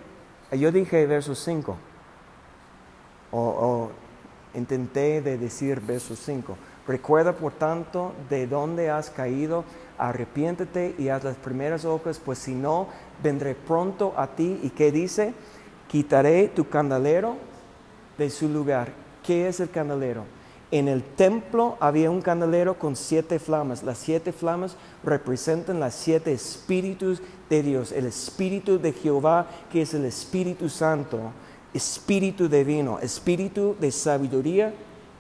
yo 0.53 0.71
dije 0.71 1.07
verso 1.07 1.35
5, 1.35 1.77
o, 3.33 3.91
intenté 4.55 5.23
de 5.23 5.39
decir 5.39 5.81
verso 5.81 6.17
5. 6.17 6.57
Recuerda 6.87 7.33
por 7.33 7.53
tanto 7.53 8.13
de 8.29 8.47
dónde 8.47 8.91
has 8.91 9.11
caído, 9.11 9.65
arrepiéntete 10.01 10.95
y 10.99 11.09
haz 11.09 11.25
las 11.25 11.37
primeras 11.37 11.85
obras, 11.85 12.21
pues 12.25 12.39
si 12.39 12.55
no, 12.55 12.89
vendré 13.23 13.55
pronto 13.55 14.15
a 14.17 14.29
ti. 14.29 14.59
¿Y 14.63 14.71
qué 14.71 14.91
dice? 14.91 15.35
Quitaré 15.89 16.49
tu 16.49 16.69
candelero 16.69 17.37
de 18.17 18.31
su 18.31 18.49
lugar. 18.49 18.93
¿Qué 19.23 19.49
es 19.49 19.61
el 19.61 19.71
candelero? 19.71 20.25
En 20.71 20.87
el 20.87 21.03
templo 21.03 21.77
había 21.81 22.11
un 22.11 22.23
candelero 22.23 22.79
con 22.79 22.95
siete 22.95 23.39
flamas. 23.39 23.83
Las 23.83 23.99
siete 23.99 24.33
flamas 24.33 24.77
representan 25.03 25.81
las 25.81 25.95
siete 25.95 26.33
espíritus 26.33 27.21
de 27.49 27.63
Dios. 27.63 27.91
El 27.91 28.07
espíritu 28.07 28.79
de 28.79 28.93
Jehová, 28.93 29.49
que 29.71 29.83
es 29.83 29.95
el 29.95 30.05
Espíritu 30.05 30.69
Santo, 30.69 31.33
espíritu 31.75 32.49
divino, 32.49 33.01
espíritu 33.01 33.77
de 33.81 33.91
sabiduría, 33.91 34.73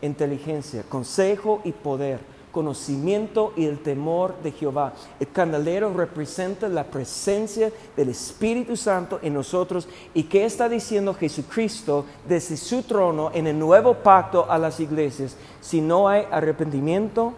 inteligencia, 0.02 0.84
consejo 0.88 1.60
y 1.64 1.72
poder 1.72 2.20
conocimiento 2.50 3.52
y 3.56 3.66
el 3.66 3.78
temor 3.78 4.34
de 4.42 4.52
Jehová. 4.52 4.92
El 5.18 5.30
candelero 5.30 5.92
representa 5.92 6.68
la 6.68 6.84
presencia 6.84 7.72
del 7.96 8.08
Espíritu 8.10 8.76
Santo 8.76 9.18
en 9.22 9.34
nosotros. 9.34 9.88
¿Y 10.14 10.24
qué 10.24 10.44
está 10.44 10.68
diciendo 10.68 11.14
Jesucristo 11.14 12.04
desde 12.28 12.56
su 12.56 12.82
trono 12.82 13.30
en 13.34 13.46
el 13.46 13.58
nuevo 13.58 13.94
pacto 13.94 14.50
a 14.50 14.58
las 14.58 14.80
iglesias? 14.80 15.36
Si 15.60 15.80
no 15.80 16.08
hay 16.08 16.26
arrepentimiento, 16.30 17.34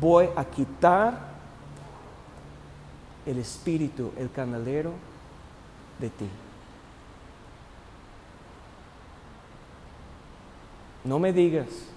voy 0.00 0.28
a 0.36 0.44
quitar 0.44 1.34
el 3.26 3.38
Espíritu, 3.38 4.12
el 4.18 4.30
candelero 4.30 4.92
de 5.98 6.10
ti. 6.10 6.28
No 11.04 11.18
me 11.18 11.32
digas 11.32 11.93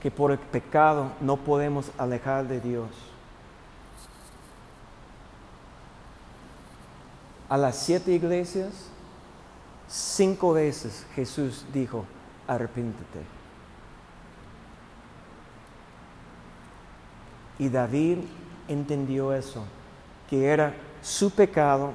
que 0.00 0.10
por 0.10 0.30
el 0.30 0.38
pecado 0.38 1.12
no 1.20 1.36
podemos 1.36 1.90
alejar 1.98 2.46
de 2.46 2.60
Dios. 2.60 2.88
A 7.48 7.56
las 7.56 7.76
siete 7.76 8.12
iglesias, 8.12 8.72
cinco 9.88 10.52
veces 10.52 11.06
Jesús 11.14 11.64
dijo, 11.72 12.04
arrepíntete. 12.46 13.20
Y 17.58 17.68
David 17.68 18.18
entendió 18.68 19.32
eso, 19.32 19.64
que 20.28 20.46
era 20.46 20.74
su 21.02 21.30
pecado 21.30 21.92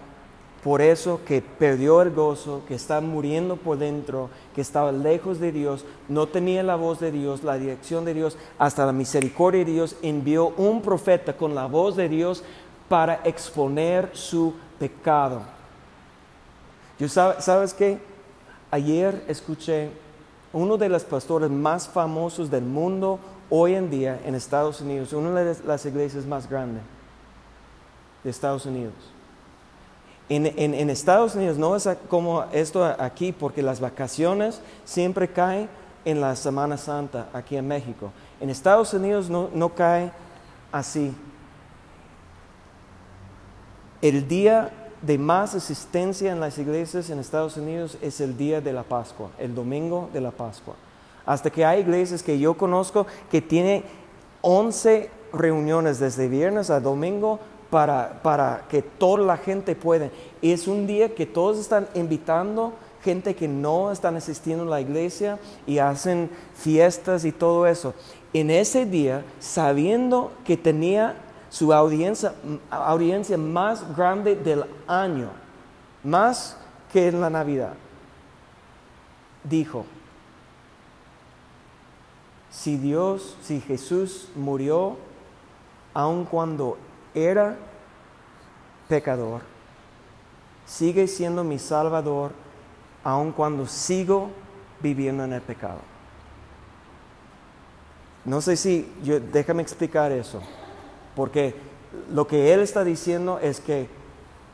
por 0.64 0.82
eso 0.82 1.22
que 1.26 1.42
perdió 1.42 2.02
el 2.02 2.12
gozo, 2.12 2.62
que 2.68 2.76
está 2.76 3.02
muriendo 3.02 3.56
por 3.56 3.80
dentro, 3.80 4.30
que 4.54 4.62
estaba 4.62 4.92
lejos 4.92 5.40
de 5.40 5.52
Dios, 5.52 5.86
no 6.08 6.28
tenía 6.28 6.62
la 6.62 6.76
voz 6.76 7.00
de 7.00 7.12
Dios, 7.12 7.44
la 7.44 7.56
dirección 7.58 8.06
de 8.06 8.14
Dios, 8.14 8.38
hasta 8.60 8.86
la 8.86 8.92
misericordia 8.92 9.66
de 9.66 9.72
Dios, 9.72 9.96
envió 10.04 10.50
un 10.58 10.84
profeta 10.84 11.36
con 11.36 11.56
la 11.56 11.66
voz 11.66 11.96
de 11.96 12.10
Dios 12.10 12.44
para 12.88 13.22
exponer 13.24 14.12
su 14.14 14.54
pecado. 14.78 15.42
Yo 17.00 17.10
sabes 17.10 17.74
qué? 17.74 17.98
Ayer 18.70 19.24
escuché 19.28 19.90
uno 20.54 20.78
de 20.78 20.90
los 20.90 21.04
pastores 21.04 21.50
más 21.50 21.88
famosos 21.88 22.52
del 22.52 22.66
mundo 22.66 23.20
hoy 23.50 23.74
en 23.74 23.90
día 23.90 24.22
en 24.26 24.36
Estados 24.36 24.80
Unidos, 24.82 25.12
una 25.14 25.42
de 25.42 25.56
las 25.66 25.86
iglesias 25.88 26.26
más 26.26 26.48
grandes 26.48 26.84
de 28.24 28.30
Estados 28.30 28.68
Unidos. 28.68 28.94
En, 30.34 30.90
Estados 30.90 31.36
Unidos 31.36 31.58
no 31.58 31.76
es 31.76 31.90
como 32.08 32.46
esto 32.54 32.86
aquí, 32.86 33.34
porque 33.34 33.62
las 33.62 33.82
vacaciones 33.82 34.62
siempre 34.86 35.28
caen 35.28 35.68
en 36.06 36.22
la 36.22 36.38
Semana 36.38 36.78
Santa 36.78 37.28
aquí 37.34 37.58
en 37.58 37.68
México. 37.68 38.14
En 38.40 38.50
Estados 38.50 38.94
Unidos 38.94 39.30
no, 39.30 39.50
no 39.54 39.76
cae 39.76 40.10
así. 40.72 41.14
El 44.02 44.26
día 44.30 44.72
de 45.02 45.18
más 45.18 45.54
asistencia 45.54 46.32
en 46.32 46.40
las 46.40 46.58
iglesias 46.58 47.10
en 47.10 47.20
Estados 47.20 47.58
Unidos 47.58 47.98
es 48.02 48.22
el 48.22 48.38
día 48.38 48.62
de 48.62 48.72
la 48.72 48.84
Pascua, 48.84 49.32
el 49.38 49.54
domingo 49.54 50.10
de 50.14 50.22
la 50.22 50.32
Pascua. 50.32 50.76
Hasta 51.26 51.50
que 51.50 51.66
hay 51.66 51.82
iglesias 51.82 52.24
que 52.24 52.40
yo 52.40 52.56
conozco 52.56 53.06
que 53.30 53.42
tienen 53.42 53.84
11 54.40 55.10
reuniones 55.34 56.00
desde 56.00 56.30
viernes 56.30 56.70
a 56.70 56.80
domingo 56.80 57.42
para, 57.72 58.22
para 58.22 58.66
que 58.70 58.84
toda 58.84 59.24
la 59.24 59.38
gente 59.38 59.76
pueda. 59.76 60.10
Es 60.44 60.68
un 60.68 60.86
día 60.86 61.16
que 61.16 61.26
todos 61.26 61.58
están 61.58 61.88
invitando 61.96 62.74
gente 63.04 63.36
que 63.36 63.48
no 63.48 63.92
están 63.92 64.16
asistiendo 64.16 64.64
a 64.64 64.68
la 64.68 64.82
iglesia 64.82 65.40
y 65.66 65.80
hacen 65.80 66.30
fiestas 66.54 67.26
y 67.26 67.32
todo 67.32 67.66
eso. 67.66 67.94
En 68.34 68.52
ese 68.52 68.86
día, 68.86 69.26
sabiendo 69.40 70.32
que 70.46 70.56
tenía 70.56 71.16
su 71.50 71.74
audiencia, 71.74 72.34
audiencia 72.70 73.38
más 73.38 73.96
grande 73.96 74.36
del 74.36 74.66
año, 74.88 75.30
más 76.04 76.58
que 76.94 77.08
en 77.08 77.20
la 77.20 77.30
Navidad, 77.30 77.74
dijo, 79.44 79.86
si 82.50 82.78
Dios, 82.78 83.38
si 83.42 83.60
Jesús 83.62 84.30
murió, 84.36 84.98
aun 85.94 86.26
cuando 86.26 86.78
era 87.14 87.58
pecador, 88.88 89.42
sigue 90.66 91.08
siendo 91.08 91.44
mi 91.44 91.60
Salvador, 91.60 92.32
aun 93.04 93.32
cuando 93.32 93.66
sigo 93.68 94.30
viviendo 94.82 95.24
en 95.24 95.34
el 95.34 95.42
pecado. 95.42 95.80
No 98.24 98.42
sé 98.42 98.56
si, 98.56 98.92
déjame 99.32 99.64
explicar 99.64 100.12
eso. 100.12 100.42
Porque 101.16 101.56
lo 102.12 102.28
que 102.28 102.54
Él 102.54 102.62
está 102.62 102.84
diciendo 102.84 103.40
es 103.40 103.60
que 103.60 103.90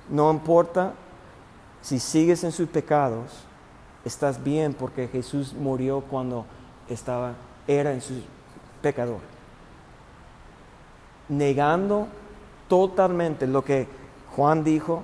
no 0.10 0.32
importa 0.32 0.94
si 1.82 2.00
sigues 2.00 2.44
en 2.44 2.52
sus 2.52 2.68
pecados, 2.70 3.44
estás 4.06 4.44
bien 4.44 4.74
porque 4.74 5.08
Jesús 5.08 5.54
murió 5.54 6.02
cuando 6.02 6.46
estaba, 6.90 7.34
era 7.68 7.94
en 7.94 8.02
su 8.02 8.22
pecador. 8.82 9.20
Negando 11.30 12.08
totalmente 12.68 13.48
lo 13.48 13.64
que 13.64 13.88
Juan 14.36 14.64
dijo, 14.64 15.04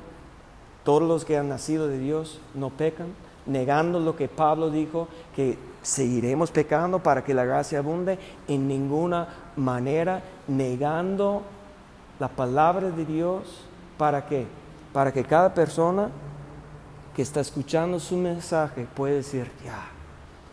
todos 0.84 1.04
los 1.04 1.26
que 1.26 1.38
han 1.38 1.50
nacido 1.50 1.88
de 1.88 1.98
Dios 1.98 2.40
no 2.54 2.70
pecan, 2.70 3.08
negando 3.46 4.00
lo 4.00 4.16
que 4.16 4.28
Pablo 4.28 4.70
dijo, 4.70 5.08
que 5.36 5.58
seguiremos 5.82 6.52
pecando 6.52 7.00
para 7.00 7.24
que 7.24 7.34
la 7.34 7.46
gracia 7.46 7.80
abunde, 7.80 8.18
en 8.48 8.68
ninguna 8.68 9.28
manera 9.56 10.24
negando 10.48 11.44
la 12.20 12.30
palabra 12.30 12.90
de 12.90 13.06
Dios. 13.06 13.62
¿Para 13.98 14.26
qué? 14.26 14.46
Para 14.92 15.12
que 15.12 15.24
cada 15.24 15.54
persona 15.54 16.10
que 17.16 17.22
está 17.22 17.42
escuchando 17.42 18.00
su 18.00 18.18
mensaje 18.18 18.88
pueda 18.96 19.16
decir, 19.16 19.52
ya, 19.64 19.86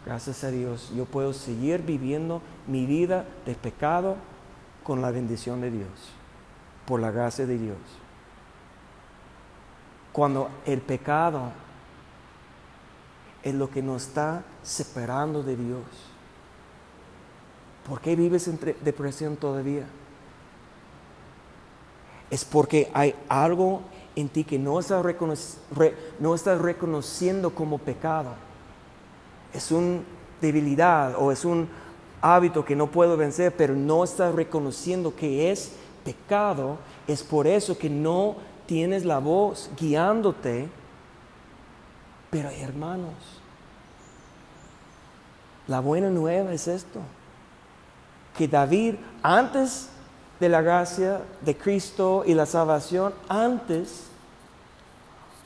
gracias 0.04 0.44
a 0.44 0.50
Dios, 0.50 0.92
yo 0.94 1.04
puedo 1.06 1.32
seguir 1.32 1.82
viviendo 1.82 2.42
mi 2.66 2.86
vida 2.86 3.24
de 3.46 3.54
pecado 3.54 4.16
con 4.82 5.00
la 5.00 5.10
bendición 5.10 5.60
de 5.60 5.70
Dios, 5.70 5.88
por 6.90 6.98
la 6.98 7.12
gracia 7.12 7.46
de 7.46 7.56
Dios. 7.56 7.78
Cuando 10.10 10.50
el 10.66 10.80
pecado 10.80 11.52
es 13.44 13.54
lo 13.54 13.70
que 13.70 13.80
nos 13.80 14.08
está 14.08 14.42
separando 14.64 15.44
de 15.44 15.54
Dios. 15.54 15.84
¿Por 17.88 18.00
qué 18.00 18.16
vives 18.16 18.48
en 18.48 18.58
depresión 18.82 19.36
todavía? 19.36 19.84
Es 22.28 22.44
porque 22.44 22.90
hay 22.92 23.14
algo 23.28 23.82
en 24.16 24.28
ti 24.28 24.42
que 24.42 24.58
no 24.58 24.80
estás, 24.80 25.04
no 26.18 26.36
reconociendo 26.60 27.54
como 27.54 27.78
pecado. 27.78 28.30
Es 29.54 29.70
una 29.70 30.00
debilidad 30.40 31.14
o 31.16 31.30
es 31.30 31.44
un 31.44 31.68
hábito 32.20 32.64
que 32.64 32.74
no 32.74 32.88
puedo 32.88 33.16
vencer, 33.16 33.54
pero 33.56 33.76
no 33.76 34.02
estás 34.02 34.34
reconociendo 34.34 35.14
que 35.14 35.52
es 35.52 35.76
Es 37.06 37.22
por 37.22 37.46
eso 37.46 37.76
que 37.76 37.90
no 37.90 38.36
tienes 38.66 39.04
la 39.04 39.18
voz 39.18 39.70
guiándote 39.78 40.68
pero 42.30 42.48
hermanos, 42.48 43.14
la 45.66 45.80
buena 45.80 46.10
nueva 46.10 46.52
es 46.52 46.68
esto, 46.68 47.00
que 48.38 48.46
David 48.46 48.94
antes 49.22 49.88
de 50.38 50.48
la 50.48 50.62
gracia 50.62 51.22
de 51.40 51.56
Cristo 51.56 52.22
y 52.24 52.34
la 52.34 52.46
salvación, 52.46 53.12
antes 53.28 54.04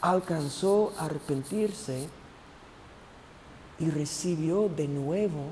alcanzó 0.02 0.92
a 0.98 1.06
arrepentirse 1.06 2.08
y 3.78 3.90
recibió 3.90 4.68
de 4.68 4.86
nuevo 4.86 5.46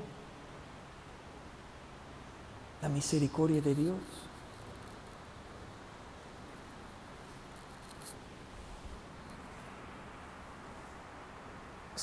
la 2.81 2.89
misericordia 2.89 3.61
de 3.61 3.73
Dios. 3.73 3.97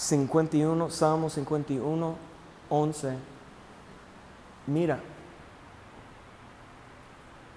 51, 0.00 0.88
Salmo 0.88 1.28
51, 1.28 2.16
11. 2.70 3.12
Mira, 4.66 4.98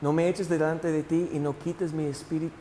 no 0.01 0.11
me 0.11 0.27
eches 0.27 0.49
delante 0.49 0.91
de 0.91 1.03
ti 1.03 1.29
y 1.31 1.39
no 1.39 1.57
quites 1.57 1.93
mi 1.93 2.05
espíritu, 2.05 2.53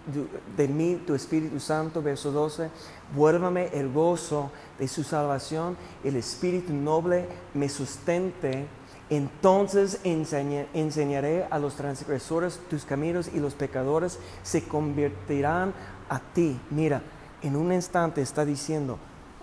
de 0.57 0.69
mí 0.69 1.03
tu 1.05 1.17
Espíritu 1.17 1.59
Santo, 1.59 2.01
verso 2.01 2.31
12. 2.31 2.71
Vuélvame 3.17 3.71
el 3.73 3.93
gozo 3.93 4.53
de 4.79 4.87
su 4.87 5.03
salvación, 5.03 5.77
el 6.05 6.15
Espíritu 6.15 6.73
noble 6.73 7.27
me 7.53 7.69
sustente. 7.69 8.67
Entonces 9.11 9.99
enseñaré 10.05 11.49
a 11.51 11.59
los 11.59 11.75
transgresores 11.75 12.61
tus 12.71 12.85
caminos 12.85 13.29
y 13.35 13.41
los 13.41 13.55
pecadores 13.55 14.21
se 14.45 14.63
convertirán 14.63 15.75
a 16.09 16.21
ti. 16.21 16.61
Mira, 16.71 17.03
en 17.43 17.57
un 17.57 17.73
instante 17.73 18.23
está 18.23 18.45
diciendo, 18.45 18.99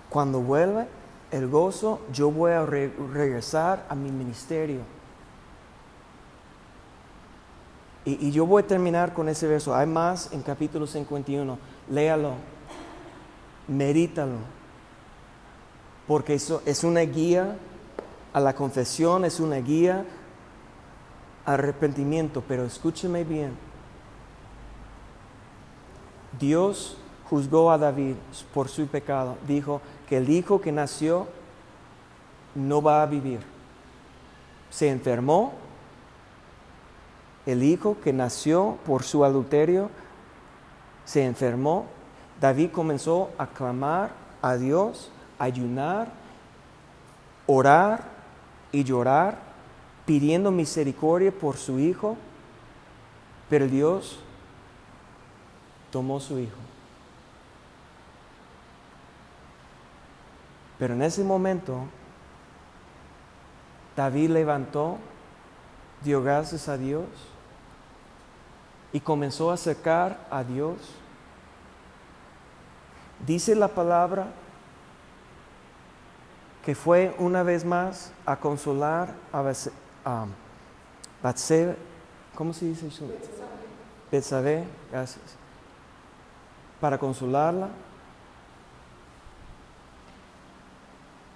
cuando 0.10 0.41
vuelva 0.41 0.88
el 1.32 1.47
gozo, 1.47 2.01
yo 2.12 2.32
voy 2.32 2.51
a 2.51 2.66
regresar 2.66 3.86
a 3.89 3.95
mi 3.95 4.12
ministerio. 4.12 4.82
Y, 8.05 8.28
y, 8.28 8.32
yo 8.32 8.45
voy 8.45 8.64
a 8.64 8.68
terminar 8.68 9.14
con 9.14 9.30
ese 9.30 9.47
verso. 9.47 9.76
Hay 9.76 9.86
más 9.86 10.34
en 10.34 10.41
capítulo 10.41 10.88
51. 10.88 11.60
Léalo, 11.89 12.34
medítalo. 13.68 14.38
Porque 16.07 16.34
eso 16.34 16.64
es 16.66 16.84
una 16.84 17.01
guía 17.01 17.57
a 18.34 18.39
la 18.39 18.55
confesión, 18.55 19.26
es 19.26 19.39
una 19.39 19.57
guía 19.57 20.05
al 21.45 21.53
arrepentimiento. 21.53 22.43
Pero 22.47 22.64
escúcheme 22.64 23.24
bien. 23.24 23.55
Dios 26.39 26.97
juzgó 27.30 27.72
a 27.72 27.78
David 27.78 28.16
por 28.53 28.70
su 28.70 28.88
pecado. 28.88 29.38
Dijo, 29.47 29.82
que 30.10 30.18
el 30.18 30.28
hijo 30.30 30.60
que 30.60 30.72
nació 30.72 31.28
no 32.55 32.82
va 32.82 33.03
a 33.03 33.05
vivir. 33.05 33.41
Se 34.72 34.89
enfermó, 34.89 35.53
el 37.45 37.62
hijo 37.62 37.97
que 38.03 38.12
nació 38.12 38.80
por 38.88 39.03
su 39.03 39.24
adulterio 39.24 39.91
se 41.05 41.24
enfermó. 41.26 41.86
David 42.41 42.72
comenzó 42.72 43.30
a 43.38 43.45
clamar 43.45 44.12
a 44.41 44.55
Dios, 44.55 45.12
ayunar, 45.38 46.07
orar 47.45 48.03
y 48.72 48.84
llorar, 48.84 49.38
pidiendo 50.07 50.49
misericordia 50.49 51.32
por 51.32 51.55
su 51.55 51.80
hijo, 51.80 52.18
pero 53.47 53.68
Dios 53.68 54.20
tomó 55.91 56.20
su 56.20 56.39
hijo 56.39 56.68
Pero 60.80 60.93
en 60.93 61.01
ese 61.01 61.23
momento, 61.23 61.82
David 63.97 64.30
levantó, 64.30 64.97
dio 66.01 66.23
gracias 66.23 66.69
a 66.69 66.77
Dios 66.77 67.05
y 68.93 69.01
comenzó 69.01 69.51
a 69.51 69.55
acercar 69.55 70.25
a 70.32 70.43
Dios. 70.43 70.77
Dice 73.27 73.53
la 73.55 73.67
palabra 73.67 74.27
que 76.63 76.73
fue 76.75 77.13
una 77.19 77.43
vez 77.43 77.65
más 77.65 78.13
a 78.25 78.38
consolar 78.38 79.13
a 79.34 79.53
Batseba, 81.21 81.73
¿cómo 82.36 82.53
se 82.53 82.65
dice 82.65 82.88
eso? 82.88 83.05
Betsabé, 84.09 84.63
gracias. 84.89 85.36
Para 86.80 86.97
consolarla. 86.97 87.67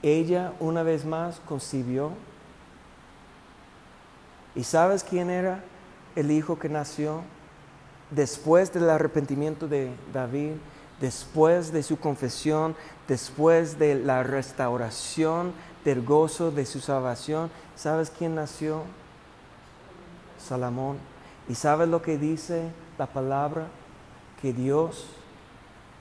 Ella 0.03 0.53
una 0.59 0.83
vez 0.83 1.05
más 1.05 1.39
concibió. 1.47 2.11
¿Y 4.53 4.63
sabes 4.63 5.03
quién 5.03 5.31
era 5.31 5.63
el 6.15 6.29
hijo 6.29 6.59
que 6.59 6.69
nació 6.69 7.21
después 8.11 8.71
del 8.71 8.87
arrepentimiento 8.91 9.67
de 9.67 9.91
David? 10.13 10.51
después 11.03 11.73
de 11.73 11.83
su 11.83 11.99
confesión, 11.99 12.77
después 13.09 13.77
de 13.77 13.95
la 13.95 14.23
restauración 14.23 15.51
del 15.83 16.01
gozo 16.01 16.49
de 16.49 16.65
su 16.65 16.79
salvación, 16.79 17.51
¿sabes 17.75 18.09
quién 18.09 18.35
nació? 18.35 18.83
Salomón. 20.37 20.97
¿Y 21.49 21.55
sabes 21.55 21.89
lo 21.89 22.01
que 22.01 22.17
dice 22.17 22.71
la 22.97 23.07
palabra? 23.07 23.67
Que 24.41 24.53
Dios 24.53 25.07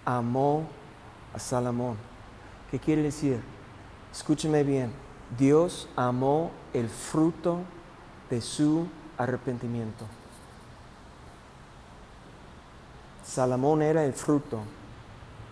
amó 0.04 0.68
a 1.34 1.40
Salomón. 1.40 1.96
¿Qué 2.70 2.78
quiere 2.78 3.02
decir? 3.02 3.40
Escúcheme 4.12 4.62
bien. 4.62 4.92
Dios 5.38 5.88
amó 5.96 6.50
el 6.74 6.88
fruto 6.88 7.60
de 8.28 8.40
su 8.40 8.86
arrepentimiento. 9.16 10.04
Salomón 13.24 13.82
era 13.82 14.04
el 14.04 14.12
fruto 14.12 14.60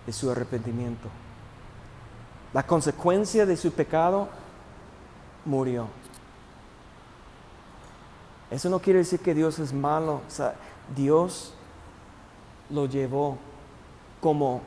de 0.07 0.13
su 0.13 0.31
arrepentimiento. 0.31 1.09
La 2.53 2.67
consecuencia 2.67 3.47
de 3.47 3.57
su 3.57 3.73
pecado 3.73 4.29
murió. 5.45 5.87
Eso 8.51 8.69
no 8.69 8.81
quiere 8.81 8.99
decir 8.99 9.21
que 9.21 9.35
Dios 9.35 9.59
es 9.59 9.73
malo. 9.73 10.21
Dios 10.95 11.55
lo 12.69 12.87
llevó 12.87 13.39
como, 14.21 14.61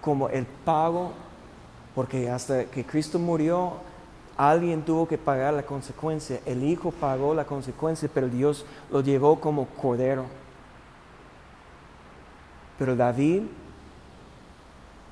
como 0.00 0.28
el 0.28 0.46
pago, 0.46 1.12
porque 1.98 2.30
hasta 2.30 2.66
que 2.66 2.86
Cristo 2.86 3.18
murió, 3.18 3.72
alguien 4.36 4.84
tuvo 4.84 5.08
que 5.08 5.18
pagar 5.18 5.52
la 5.52 5.64
consecuencia. 5.64 6.40
El 6.46 6.62
Hijo 6.62 6.92
pagó 6.92 7.34
la 7.34 7.44
consecuencia, 7.44 8.08
pero 8.14 8.28
Dios 8.28 8.64
lo 8.92 9.00
llevó 9.00 9.40
como 9.40 9.66
cordero. 9.66 10.26
Pero 12.78 12.94
David 12.94 13.42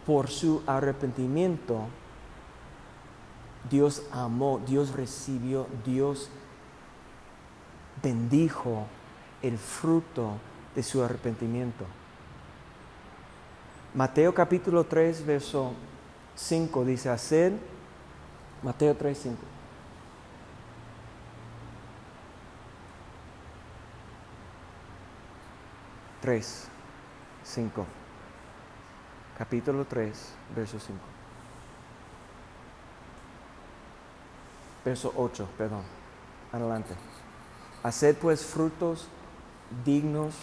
por 0.06 0.28
su 0.28 0.62
arrepentimiento, 0.64 1.88
Dios 3.68 4.04
amó, 4.12 4.60
Dios 4.64 4.94
recibió, 4.94 5.66
Dios 5.84 6.30
bendijo 8.00 8.86
el 9.42 9.58
fruto 9.58 10.34
de 10.76 10.84
su 10.84 11.02
arrepentimiento. 11.02 11.84
Mateo 13.92 14.32
capítulo 14.32 14.84
3, 14.84 15.26
verso 15.26 15.72
5 16.36 16.84
dice, 16.84 17.08
hacer, 17.08 17.52
Mateo 18.62 18.94
3, 18.94 19.18
5. 19.18 19.36
Tres, 26.20 26.66
cinco 27.44 27.86
capítulo 29.36 29.84
3, 29.84 30.34
verso 30.54 30.78
5. 30.80 30.98
Verso 34.84 35.12
8, 35.16 35.48
perdón. 35.58 35.82
Adelante. 36.52 36.94
Haced 37.82 38.16
pues 38.16 38.44
frutos 38.44 39.08
dignos 39.84 40.34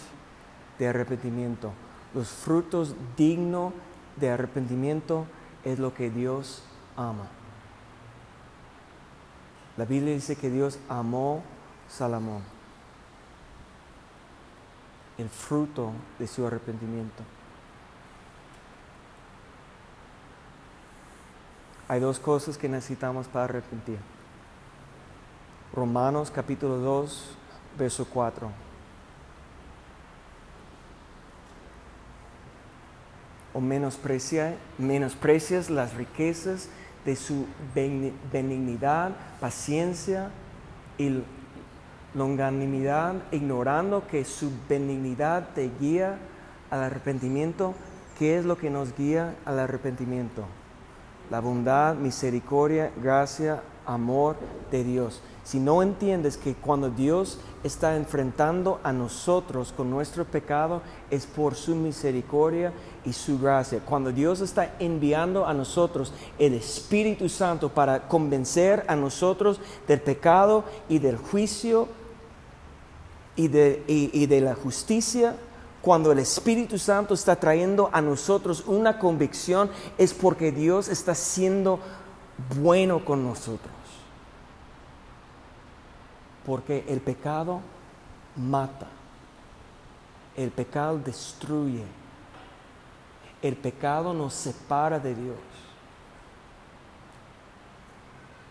de 0.77 0.87
arrepentimiento. 0.87 1.71
Los 2.13 2.29
frutos 2.29 2.95
dignos 3.17 3.73
de 4.17 4.29
arrepentimiento 4.29 5.25
es 5.65 5.79
lo 5.79 5.93
que 5.93 6.09
Dios 6.09 6.63
ama. 6.95 7.27
La 9.77 9.85
Biblia 9.85 10.13
dice 10.13 10.35
que 10.35 10.49
Dios 10.49 10.79
amó 10.89 11.43
Salomón. 11.89 12.43
El 15.17 15.29
fruto 15.29 15.91
de 16.19 16.27
su 16.27 16.45
arrepentimiento. 16.45 17.23
hay 21.93 21.99
dos 21.99 22.19
cosas 22.19 22.57
que 22.57 22.67
necesitamos 22.67 23.27
para 23.27 23.45
arrepentir. 23.45 23.99
Romanos 25.75 26.31
capítulo 26.31 26.77
2, 26.77 27.35
verso 27.77 28.05
4. 28.05 28.49
O 33.53 33.61
menosprecia, 33.61 34.55
menosprecias 34.77 35.69
las 35.69 35.93
riquezas 35.93 36.69
de 37.05 37.15
su 37.15 37.45
benignidad, 38.31 39.11
paciencia 39.39 40.31
y 40.97 41.21
longanimidad, 42.13 43.15
ignorando 43.31 44.07
que 44.07 44.25
su 44.25 44.51
benignidad 44.67 45.49
te 45.53 45.69
guía 45.79 46.17
al 46.71 46.83
arrepentimiento. 46.83 47.73
¿Qué 48.17 48.37
es 48.37 48.45
lo 48.45 48.57
que 48.57 48.69
nos 48.69 48.95
guía 48.95 49.35
al 49.45 49.59
arrepentimiento? 49.59 50.45
la 51.29 51.39
bondad, 51.39 51.95
misericordia, 51.95 52.91
gracia, 53.01 53.61
amor 53.85 54.35
de 54.71 54.83
Dios. 54.83 55.21
Si 55.43 55.59
no 55.59 55.83
entiendes 55.83 56.37
que 56.37 56.55
cuando 56.55 56.89
Dios 56.89 57.37
está 57.63 57.95
enfrentando 57.95 58.79
a 58.83 58.93
nosotros 58.93 59.73
con 59.75 59.89
nuestro 59.89 60.25
pecado 60.25 60.81
es 61.09 61.25
por 61.25 61.55
su 61.55 61.75
misericordia 61.75 62.71
y 63.05 63.13
su 63.13 63.39
gracia. 63.39 63.81
Cuando 63.85 64.11
Dios 64.11 64.41
está 64.41 64.75
enviando 64.79 65.45
a 65.45 65.53
nosotros 65.53 66.13
el 66.39 66.53
Espíritu 66.53 67.27
Santo 67.27 67.69
para 67.69 68.07
convencer 68.07 68.85
a 68.87 68.95
nosotros 68.95 69.59
del 69.87 70.01
pecado 70.01 70.63
y 70.87 70.99
del 70.99 71.17
juicio 71.17 71.87
y 73.35 73.47
de, 73.47 74.41
la 74.41 74.55
justicia, 74.55 75.35
cuando 75.81 76.11
el 76.11 76.19
Espíritu 76.19 76.77
Santo 76.77 77.13
está 77.13 77.35
trayendo 77.35 77.89
a 77.91 77.99
nosotros 77.99 78.63
una 78.67 78.99
convicción, 78.99 79.69
es 79.97 80.13
porque 80.13 80.51
Dios 80.51 80.87
está 80.87 81.15
siendo 81.15 81.79
bueno 82.59 83.03
con 83.03 83.23
nosotros. 83.23 83.73
Porque 86.45 86.85
el 86.87 86.99
pecado 86.99 87.61
mata, 88.35 88.87
el 90.35 90.51
pecado 90.51 90.97
destruye, 90.97 91.85
el 93.41 93.55
pecado 93.55 94.13
nos 94.13 94.33
separa 94.33 94.99
de 94.99 95.15
Dios. 95.15 95.37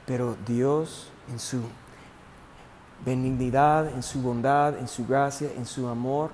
Pero 0.07 0.37
Dios 0.47 1.11
en 1.31 1.39
su 1.39 1.63
benignidad, 3.05 3.89
en 3.89 4.03
su 4.03 4.21
bondad, 4.21 4.79
en 4.79 4.89
su 4.89 5.07
gracia, 5.07 5.51
en 5.57 5.67
su 5.67 5.89
amor, 5.89 6.31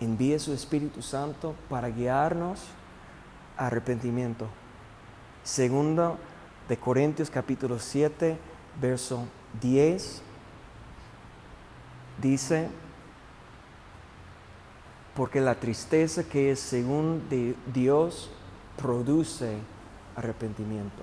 envíe 0.00 0.38
su 0.38 0.52
Espíritu 0.52 1.02
Santo 1.02 1.54
para 1.68 1.88
guiarnos 1.88 2.60
a 3.56 3.66
arrepentimiento. 3.66 4.48
Segundo 5.44 6.16
de 6.70 6.78
Corintios 6.78 7.28
capítulo 7.28 7.78
7, 7.78 8.38
verso 8.80 9.26
10, 9.60 10.22
dice, 12.22 12.68
porque 15.14 15.42
la 15.42 15.54
tristeza 15.56 16.24
que 16.24 16.50
es 16.50 16.60
según 16.60 17.28
de 17.28 17.54
Dios 17.74 18.30
produce 18.78 19.58
arrepentimiento. 20.16 21.02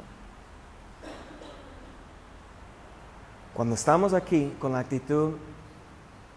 Cuando 3.53 3.75
estamos 3.75 4.15
aquí 4.15 4.51
con 4.57 4.71
la 4.71 4.79
actitud, 4.79 5.33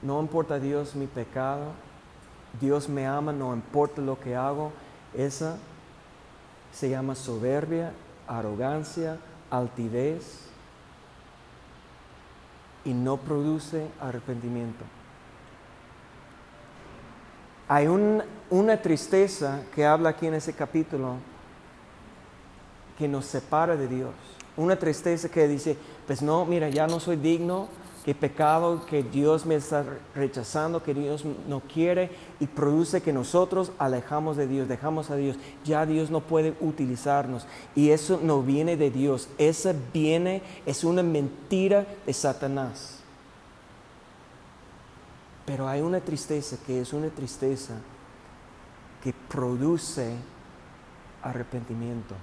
no 0.02 0.20
importa 0.20 0.58
Dios 0.58 0.94
mi 0.94 1.06
pecado, 1.06 1.72
Dios 2.60 2.86
me 2.86 3.06
ama, 3.06 3.32
no 3.32 3.54
importa 3.54 4.02
lo 4.02 4.20
que 4.20 4.36
hago, 4.36 4.72
esa 5.14 5.56
se 6.74 6.90
llama 6.90 7.14
soberbia, 7.14 7.92
arrogancia, 8.26 9.18
altivez 9.50 10.48
y 12.84 12.92
no 12.92 13.16
produce 13.16 13.86
arrepentimiento. 14.00 14.84
Hay 17.68 17.86
una 17.86 18.82
tristeza 18.82 19.62
que 19.74 19.86
habla 19.86 20.10
aquí 20.10 20.26
en 20.26 20.34
ese 20.34 20.52
capítulo 20.52 21.14
que 22.98 23.08
nos 23.08 23.24
separa 23.24 23.76
de 23.76 23.88
Dios. 23.88 24.12
Una 24.56 24.76
tristeza 24.76 25.28
que 25.28 25.48
dice, 25.48 25.78
pues 26.06 26.22
no, 26.22 26.44
mira, 26.44 26.68
ya 26.68 26.86
no 26.86 27.00
soy 27.00 27.16
digno 27.16 27.68
que 28.04 28.14
pecado 28.14 28.84
que 28.84 29.02
Dios 29.02 29.46
me 29.46 29.54
está 29.54 29.84
rechazando, 30.14 30.82
que 30.82 30.92
Dios 30.92 31.24
no 31.48 31.60
quiere 31.60 32.10
y 32.38 32.46
produce 32.46 33.00
que 33.00 33.14
nosotros 33.14 33.72
alejamos 33.78 34.36
de 34.36 34.46
Dios, 34.46 34.68
dejamos 34.68 35.10
a 35.10 35.16
Dios. 35.16 35.38
Ya 35.64 35.86
Dios 35.86 36.10
no 36.10 36.20
puede 36.20 36.54
utilizarnos 36.60 37.46
y 37.74 37.90
eso 37.90 38.20
no 38.22 38.42
viene 38.42 38.76
de 38.76 38.90
Dios, 38.90 39.28
eso 39.38 39.74
viene, 39.92 40.42
es 40.66 40.84
una 40.84 41.02
mentira 41.02 41.86
de 42.04 42.12
Satanás. 42.12 43.00
Pero 45.46 45.66
hay 45.66 45.80
una 45.80 46.00
tristeza 46.00 46.58
que 46.66 46.80
es 46.80 46.92
una 46.92 47.08
tristeza 47.08 47.74
que 49.02 49.14
produce 49.14 50.14
arrepentimiento. 51.22 52.14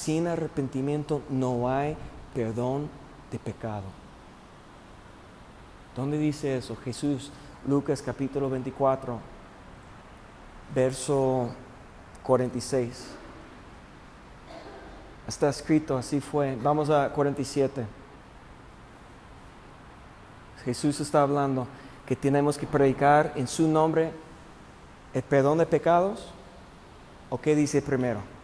Sin 0.00 0.26
arrepentimiento 0.26 1.20
no 1.28 1.68
hay 1.68 1.94
perdón 2.34 2.88
de 3.30 3.38
pecado. 3.38 3.84
¿Dónde 5.94 6.16
dice 6.16 6.56
eso? 6.56 6.74
Jesús, 6.74 7.30
Lucas 7.68 8.00
capítulo 8.00 8.48
24, 8.48 9.18
verso 10.74 11.50
46. 12.22 13.08
Está 15.28 15.50
escrito, 15.50 15.98
así 15.98 16.18
fue. 16.22 16.56
Vamos 16.62 16.88
a 16.88 17.10
47. 17.10 17.84
Jesús 20.64 20.98
está 21.00 21.20
hablando 21.20 21.66
que 22.06 22.16
tenemos 22.16 22.56
que 22.56 22.66
predicar 22.66 23.34
en 23.36 23.46
su 23.46 23.68
nombre 23.68 24.12
el 25.12 25.22
perdón 25.24 25.58
de 25.58 25.66
pecados. 25.66 26.26
¿O 27.28 27.38
qué 27.38 27.54
dice 27.54 27.82
primero? 27.82 28.39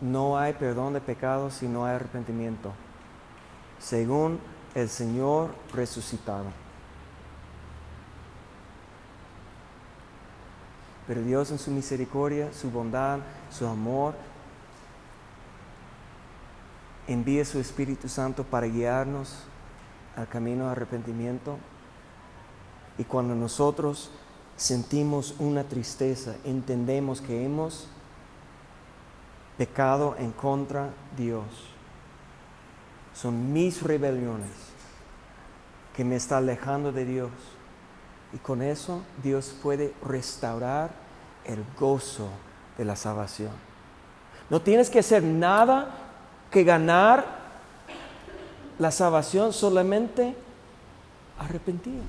No 0.00 0.38
hay 0.38 0.52
perdón 0.54 0.92
de 0.92 1.00
pecados 1.00 1.54
si 1.54 1.68
no 1.68 1.84
hay 1.84 1.96
arrepentimiento, 1.96 2.72
según 3.78 4.38
el 4.74 4.88
Señor 4.88 5.54
resucitado. 5.72 6.46
Pero 11.06 11.22
Dios 11.22 11.50
en 11.50 11.58
su 11.58 11.70
misericordia, 11.70 12.52
su 12.52 12.70
bondad, 12.70 13.18
su 13.50 13.66
amor, 13.66 14.14
envía 17.06 17.44
su 17.44 17.58
Espíritu 17.58 18.08
Santo 18.08 18.44
para 18.44 18.66
guiarnos 18.66 19.40
al 20.16 20.28
camino 20.28 20.66
de 20.66 20.72
arrepentimiento. 20.72 21.58
Y 22.96 23.04
cuando 23.04 23.34
nosotros 23.34 24.10
sentimos 24.56 25.34
una 25.38 25.64
tristeza, 25.64 26.36
entendemos 26.44 27.20
que 27.20 27.44
hemos 27.44 27.88
pecado 29.56 30.16
en 30.18 30.32
contra 30.32 30.90
Dios. 31.16 31.44
Son 33.14 33.52
mis 33.52 33.82
rebeliones 33.82 34.50
que 35.96 36.04
me 36.04 36.16
están 36.16 36.44
alejando 36.44 36.92
de 36.92 37.04
Dios. 37.04 37.30
Y 38.32 38.38
con 38.38 38.62
eso 38.62 39.02
Dios 39.22 39.54
puede 39.62 39.94
restaurar 40.04 40.90
el 41.44 41.64
gozo 41.78 42.28
de 42.76 42.84
la 42.84 42.96
salvación. 42.96 43.52
No 44.50 44.60
tienes 44.60 44.90
que 44.90 44.98
hacer 44.98 45.22
nada 45.22 45.90
que 46.50 46.64
ganar 46.64 47.24
la 48.78 48.90
salvación, 48.90 49.52
solamente 49.52 50.34
arrepentir. 51.38 52.02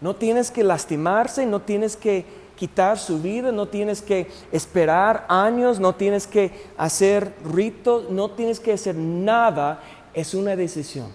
No 0.00 0.14
tienes 0.14 0.50
que 0.50 0.62
lastimarse, 0.62 1.46
no 1.46 1.60
tienes 1.60 1.96
que 1.96 2.45
quitar 2.56 2.98
su 2.98 3.20
vida, 3.20 3.52
no 3.52 3.68
tienes 3.68 4.02
que 4.02 4.28
esperar 4.50 5.26
años, 5.28 5.78
no 5.78 5.94
tienes 5.94 6.26
que 6.26 6.50
hacer 6.76 7.34
ritos, 7.44 8.10
no 8.10 8.30
tienes 8.30 8.58
que 8.58 8.72
hacer 8.72 8.96
nada, 8.96 9.80
es 10.14 10.34
una 10.34 10.56
decisión. 10.56 11.10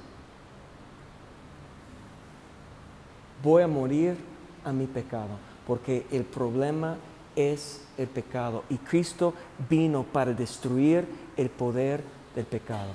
Voy 3.44 3.64
a 3.64 3.68
morir 3.68 4.16
a 4.64 4.72
mi 4.72 4.86
pecado, 4.86 5.32
porque 5.66 6.06
el 6.12 6.24
problema 6.24 6.98
es 7.36 7.82
el 7.98 8.08
pecado 8.08 8.64
y 8.70 8.78
Cristo 8.78 9.34
vino 9.70 10.04
para 10.04 10.34
destruir 10.34 11.08
el 11.36 11.50
poder 11.50 12.04
del 12.36 12.46
pecado. 12.46 12.92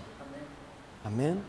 Amén. 1.04 1.40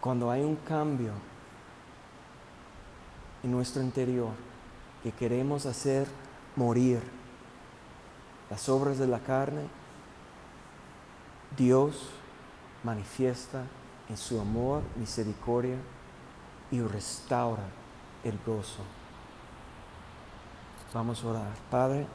Cuando 0.00 0.30
hay 0.30 0.42
un 0.42 0.56
cambio, 0.56 1.12
en 3.44 3.52
nuestro 3.52 3.82
interior 3.82 4.32
que 5.02 5.12
queremos 5.12 5.66
hacer 5.66 6.08
morir 6.56 7.00
las 8.50 8.68
obras 8.68 8.98
de 8.98 9.06
la 9.06 9.20
carne, 9.20 9.68
Dios 11.56 12.08
manifiesta 12.82 13.64
en 14.08 14.16
su 14.16 14.40
amor, 14.40 14.82
misericordia 14.96 15.76
y 16.70 16.80
restaura 16.80 17.64
el 18.24 18.38
gozo. 18.46 18.82
Vamos 20.92 21.22
a 21.22 21.28
orar. 21.28 21.52
Padre, 21.70 22.06